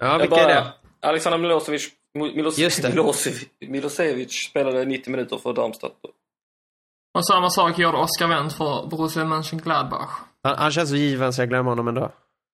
[0.00, 0.72] Ja, Jag vilka är det?
[1.06, 2.88] Alexander Milosevic, Milos, Just det.
[2.88, 5.92] Milosevic, Milosevic spelade 90 minuter för Darmstadt.
[7.18, 10.10] Och samma sak gjorde Oskar Wendt för Borussia Mönchengladbach.
[10.42, 12.12] Han, han känns så given så jag glömmer honom ändå.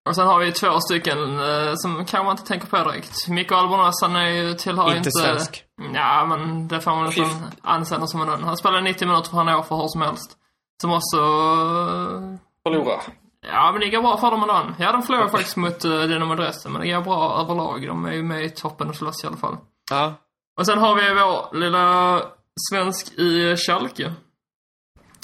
[0.08, 3.28] Och sen har vi två stycken eh, som kanske man inte tänker på direkt.
[3.28, 5.10] Mikko Albonas, han är ju, tillhör Inte inte...
[5.10, 5.64] svensk.
[5.94, 7.26] Ja, men det får man nästan
[7.62, 10.36] anse som en Han spelade 90 minuter för Hannover hur som helst.
[10.80, 11.16] Som också...
[11.16, 13.00] eh, Förlora.
[13.46, 14.74] Ja, men det går bra för dem ändå.
[14.78, 17.86] Ja, de förlorade faktiskt mot uh, Dynamo Dresden, men det går bra överlag.
[17.86, 19.56] De är ju med i toppen och slåss i alla fall.
[19.90, 20.14] Ja.
[20.58, 22.22] Och sen har vi vår lilla
[22.70, 24.12] svensk i Schalke.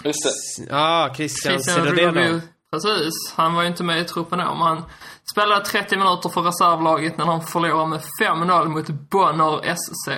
[0.05, 0.65] Just det.
[0.71, 1.87] Ja, Christian Christian.
[1.87, 2.41] Rubio.
[2.71, 3.13] Precis.
[3.37, 4.83] Han var ju inte med i truppen då, men han
[5.31, 10.09] spelade 30 minuter för reservlaget när de förlorade med 5-0 mot Bonner SC.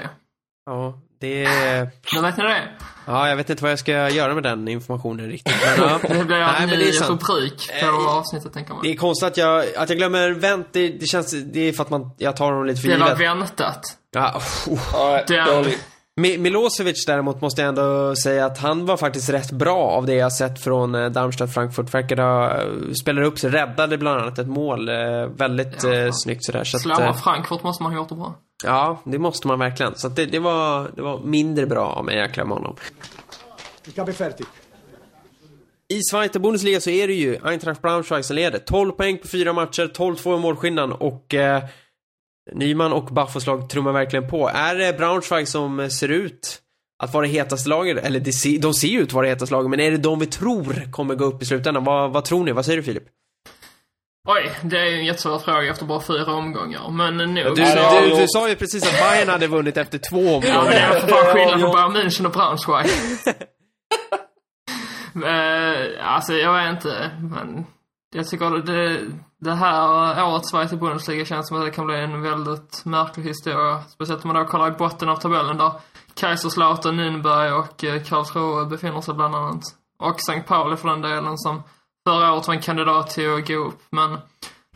[0.67, 1.91] Ja, det är...
[2.15, 2.63] Nu vet ni det?
[3.07, 5.55] Ja, jag vet inte vad jag ska göra med den informationen riktigt.
[5.79, 5.99] Men, ja.
[6.03, 7.23] Det blir Nej, en men ny det är sant.
[7.29, 8.83] rubrik på Eh, avsnittet, tänker man.
[8.83, 11.83] Det är konstigt att jag, att jag glömmer vänt, det, det känns, det är för
[11.83, 13.21] att man, jag tar honom lite för Det var givet.
[13.21, 13.81] väntat.
[14.15, 14.79] Ja, oh.
[14.93, 15.73] Ja, Den-
[16.43, 20.33] Milosevic däremot måste jag ändå säga att han var faktiskt rätt bra av det jag
[20.33, 21.95] sett från eh, Darmstadt Frankfurt.
[21.95, 22.67] Verkade ha, eh,
[23.03, 24.89] spelade upp sig, räddade bland annat ett mål.
[24.89, 24.95] Eh,
[25.37, 26.11] väldigt Ja.
[26.13, 26.65] snyggt sådär.
[26.65, 28.35] Så att, Slår eh, Frankfurt måste man ha gjort det bra.
[28.65, 29.95] Ja, det måste man verkligen.
[29.95, 32.77] Så det, det, var, det var mindre bra av mig att klämma honom.
[33.89, 34.47] Ich habe fertig.
[35.89, 38.59] I Zweite Bundesliga så är det ju Eintracht Braunschweig som leder.
[38.59, 41.65] 12 poäng på fyra matcher, 12-2 i målskillnad och eh,
[42.53, 44.49] Nyman och Baffos lag trummar verkligen på.
[44.49, 46.63] Är det Braunschweig som ser ut
[47.03, 48.05] att vara det hetaste laget?
[48.05, 49.97] Eller det ser, de ser ju ut att vara det hetaste laget, men är det
[49.97, 51.85] de vi tror kommer gå upp i slutändan?
[51.85, 52.53] Vad, vad tror ni?
[52.53, 53.05] Vad säger du Filip?
[54.27, 56.91] Oj, det är ju en jättesvår fråga efter bara fyra omgångar.
[56.91, 58.01] Men nog Du, så...
[58.01, 60.97] Du, du sa ju precis att Bayern hade vunnit efter två Ja, men det omgångar.
[60.97, 62.87] är för fan skillnad på Bayern München och Braunschweig.
[65.25, 67.11] Eh, alltså, jag vet inte.
[67.21, 67.67] Men
[68.15, 69.01] jag tycker det,
[69.41, 73.81] det här årets Zweite Bundesliga känns som att det kan bli en väldigt märklig historia.
[73.89, 75.73] Speciellt om man då kollar i botten av tabellen där
[76.15, 79.63] Kaiserslautern, Nürnberg och eh, Karlsruhe befinner sig bland annat.
[79.99, 80.41] Och St.
[80.41, 81.63] Pauli för den delen som
[82.07, 83.83] förra året var en kandidat till att gå upp.
[83.91, 84.19] Men,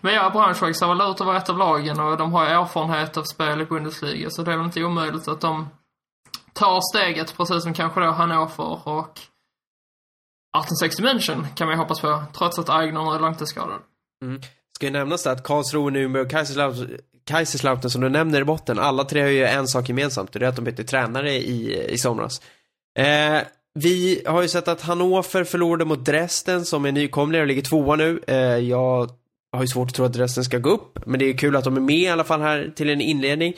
[0.00, 2.50] men ja, Braunschweig ser väl ut att vara ett av lagen och de har ju
[2.50, 5.68] erfarenhet av spel i Bundesliga så det är väl inte omöjligt att de
[6.52, 9.18] tar steget precis som kanske då Hannover och
[10.58, 13.80] 1860 München kan man ju hoppas på, trots att Aigner är långtidsskadad.
[14.24, 14.42] Mm.
[14.76, 18.78] Ska ju nämnas det att Karlsruhe, Nürnberg och Kaiserslautern, Kaiserslautern som du nämner i botten,
[18.78, 21.86] alla tre har ju en sak gemensamt och det är att de bytte tränare i,
[21.92, 22.40] i somras.
[22.98, 23.42] Eh,
[23.74, 27.96] vi har ju sett att Hannover förlorade mot Dresden som är nykomlingar och ligger tvåa
[27.96, 28.20] nu.
[28.26, 29.10] Eh, jag
[29.52, 31.64] har ju svårt att tro att Dresden ska gå upp, men det är kul att
[31.64, 33.54] de är med i alla fall här till en inledning.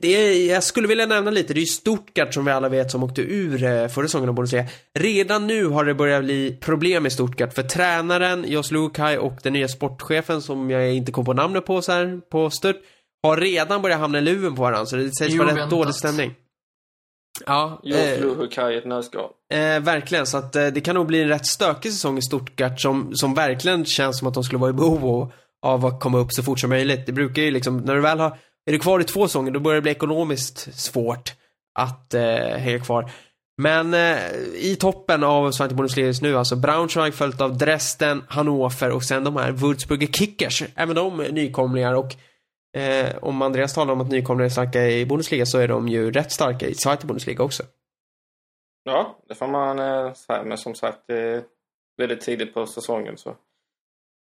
[0.00, 2.90] Det- är, jag skulle vilja nämna lite, det är ju Stuttgart som vi alla vet
[2.90, 4.64] som åkte ur eh, förra säsongen av Bundesliga.
[4.98, 9.52] Redan nu har det börjat bli problem i Stuttgart för tränaren, Jos Lukai och den
[9.52, 12.76] nya sportchefen som jag inte kom på namnet på så här på stört,
[13.22, 16.34] har redan börjat hamna i luven på varandra så det sägs vara rätt dålig stämning.
[17.46, 19.30] Ja, Just eh, Luhukai i ett nötskal.
[19.52, 22.80] Eh, verkligen, så att eh, det kan nog bli en rätt stökig säsong i Stuttgart
[22.80, 25.32] som, som verkligen känns som att de skulle vara i behov
[25.62, 27.06] av, att komma upp så fort som möjligt.
[27.06, 29.60] Det brukar ju liksom, när du väl har, är du kvar i två säsonger, då
[29.60, 31.32] börjar det bli ekonomiskt svårt
[31.78, 32.22] att eh,
[32.56, 33.10] hänga kvar.
[33.62, 34.18] Men eh,
[34.54, 39.36] i toppen av Zweite Bundesliga nu, alltså Braunschweig följt av Dresden, Hannover och sen de
[39.36, 40.62] här Würzburger Kickers.
[40.74, 42.16] Även de nykomlingar och
[42.76, 46.10] eh, om Andreas talar om att nykomlingar är starka i Bundesliga så är de ju
[46.10, 47.62] rätt starka i Zweite Bundesliga också.
[48.84, 50.42] Ja, det får man eh, säga.
[50.42, 51.44] Men som sagt, det är
[51.96, 53.18] väldigt tidigt på säsongen.
[53.18, 53.36] Så.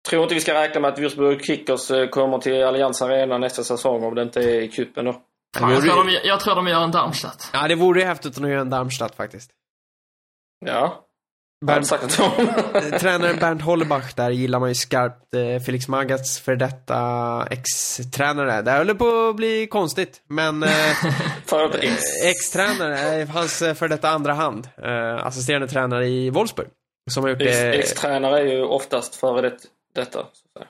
[0.09, 3.65] Tror inte vi ska räkna med att Würzburg Kickers eh, kommer till Allianz Arena nästa
[3.65, 5.23] säsong om det inte är i cupen då.
[5.59, 7.51] Fan, jag, tror de, jag tror de gör en Darmstadt.
[7.53, 9.51] Ja, det vore ju häftigt att de gör en Darmstadt faktiskt.
[10.67, 11.08] Ja,
[11.67, 12.49] Bernt, om.
[12.99, 15.35] tränaren Bernt Hollerbach där gillar man ju skarpt.
[15.35, 18.63] Eh, Felix Magats för detta ex-tränare.
[18.63, 20.71] Det höll det på att bli konstigt, men eh,
[22.25, 24.69] ex-tränare, eh, hans eh, för detta andra hand.
[24.85, 26.69] Eh, assisterande tränare i Wolfsburg.
[27.11, 27.75] Som har gjort det...
[27.75, 29.57] Ex- Ex-tränare är ju oftast före det,
[29.95, 30.19] detta.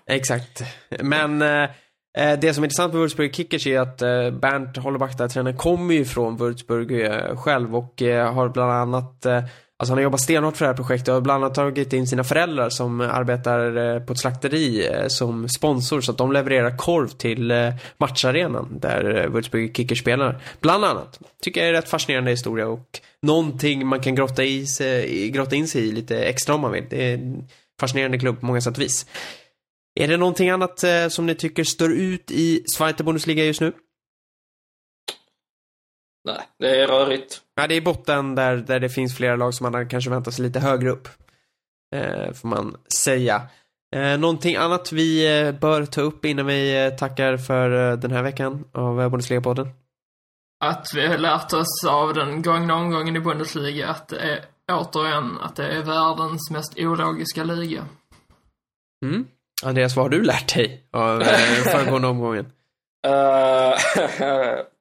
[0.07, 0.63] Exakt.
[1.01, 1.71] Men eh,
[2.19, 5.57] Eh, det som är intressant med Würzburg Kickers är att eh, Bernt Holleback, där tränaren,
[5.57, 9.45] kommer ju från Würzburg eh, själv och eh, har bland annat eh,
[9.81, 12.07] Alltså han har jobbat stenhårt för det här projektet och har bland annat tagit in
[12.07, 16.77] sina föräldrar som arbetar eh, på ett slakteri eh, som sponsor så att de levererar
[16.77, 20.43] korv till eh, matcharenan där eh, Würzburg Kickers spelar.
[20.61, 21.21] Bland annat.
[21.43, 25.57] Tycker jag är en rätt fascinerande historia och någonting man kan grotta, i sig, grotta
[25.57, 26.85] in sig i lite extra om man vill.
[26.91, 27.49] Det är en
[27.81, 29.07] fascinerande klubb på många sätt och vis.
[30.01, 33.73] Är det någonting annat som ni tycker står ut i Zweite Bundesliga just nu?
[36.29, 37.41] Nej, det är rörigt.
[37.55, 40.35] Ja, det är botten där, där det finns flera lag som man hade kanske väntat
[40.35, 41.09] sig lite högre upp.
[41.95, 43.43] Eh, får man säga.
[43.97, 48.11] Eh, någonting annat vi eh, bör ta upp innan vi eh, tackar för eh, den
[48.11, 49.69] här veckan av eh, Bundesliga-podden?
[50.65, 55.39] Att vi har lärt oss av den gångna omgången i Bundesliga att det är återigen
[55.41, 57.85] att det är världens mest ologiska liga.
[59.05, 59.27] Mm.
[59.65, 61.29] Andreas, vad har du lärt dig av eh,
[61.65, 62.53] föregående omgången?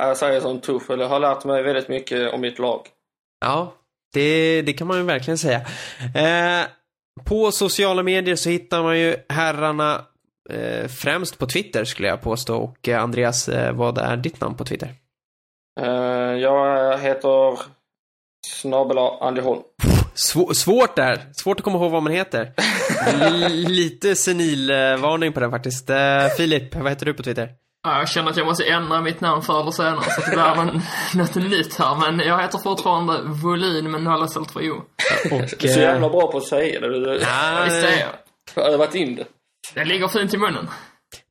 [0.00, 2.80] Jag säger som Tuchel, jag har lärt mig väldigt mycket om mitt lag.
[3.40, 3.74] Ja,
[4.12, 5.60] det, det kan man ju verkligen säga.
[6.14, 6.66] Eh,
[7.24, 10.04] på sociala medier så hittar man ju herrarna
[10.50, 12.56] eh, främst på Twitter skulle jag påstå.
[12.56, 14.94] Och eh, Andreas, eh, vad är ditt namn på Twitter?
[15.80, 17.58] Uh, jag heter
[18.46, 19.62] snabel Andy Holm.
[20.14, 21.20] Svå, svårt där.
[21.32, 22.52] Svårt att komma ihåg vad man heter.
[23.22, 25.90] L lite senilvarning på den faktiskt.
[25.90, 27.48] Eh, Filip, vad heter du på Twitter?
[27.82, 30.30] Ja, jag känner att jag måste ändra mitt namn förr eller senare så att det
[30.36, 30.82] blir någon,
[31.14, 31.96] något nytt här.
[31.96, 34.74] Men jag heter fortfarande Volin med noll istället för O.
[35.30, 37.26] Och, Du är så jävla bra på att säga det.
[37.26, 38.62] Ah, Visst är jag?
[38.62, 39.24] har övat in det.
[39.74, 40.68] Det ligger fint i munnen.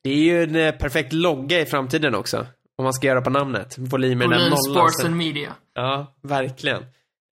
[0.04, 2.48] det är ju en eh, perfekt logga i framtiden också.
[2.78, 3.76] Om man ska göra på namnet.
[3.78, 4.64] Volym med den Volin nollan.
[4.76, 5.06] Sports sen.
[5.06, 5.54] and Media.
[5.74, 6.82] Ja, verkligen.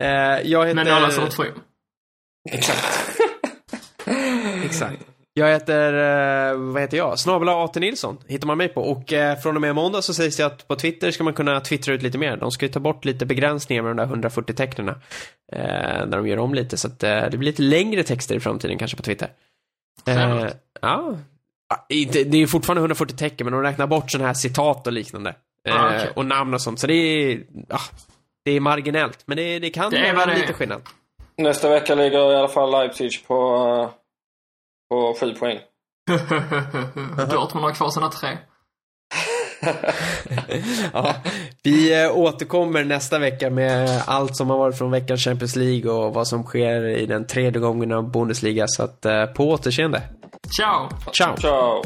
[0.04, 0.10] Eh,
[0.44, 0.74] jag heter...
[0.76, 1.52] Med noll istället för O.
[2.52, 3.12] Exakt.
[4.66, 5.02] Exakt.
[5.38, 5.94] Jag heter,
[6.52, 7.20] eh, vad heter jag?
[7.20, 7.80] Snabel A.T.
[7.80, 8.82] Nilsson hittar man mig på.
[8.82, 11.60] Och eh, från och med måndag så sägs det att på Twitter ska man kunna
[11.62, 12.38] twittra ut lite mer.
[12.38, 14.90] De ska ju ta bort lite begränsningar med de där 140 tecknen.
[14.90, 14.96] Eh,
[16.08, 16.78] när de gör om lite.
[16.78, 19.30] Så att det blir lite längre texter i framtiden kanske på Twitter.
[20.08, 20.48] Eh,
[20.82, 21.18] ja.
[21.90, 25.36] Inte- Det är fortfarande 140 tecken men de räknar bort sådana här citat och liknande.
[25.70, 26.10] Ah, okej.
[26.16, 26.80] Och namn och sånt.
[26.80, 27.80] Så det är, ja,
[28.46, 29.20] det är marginellt.
[29.26, 30.82] Men det, det kan Det är göra vad det lite skillnad.
[31.38, 33.90] Nästa vecka ligger i alla fall Leipzig på,
[34.90, 35.60] på sju poäng.
[37.32, 38.38] Dortmund har kvar sina tre.
[40.94, 41.16] Ja,
[41.64, 46.14] vi eh, återkommer nästa vecka med allt som har varit från veckans Champions League och
[46.14, 48.66] vad som sker i den tredje gången av Bundesliga.
[48.68, 50.02] Så att eh, på återseende.
[50.58, 50.90] Ciao!
[51.14, 51.38] Ciao!
[51.38, 51.84] Ciao!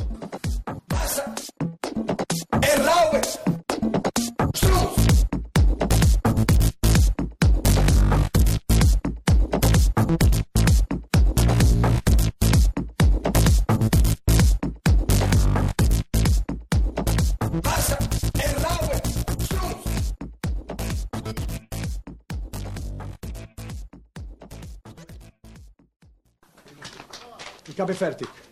[27.82, 28.51] Cape Fertic.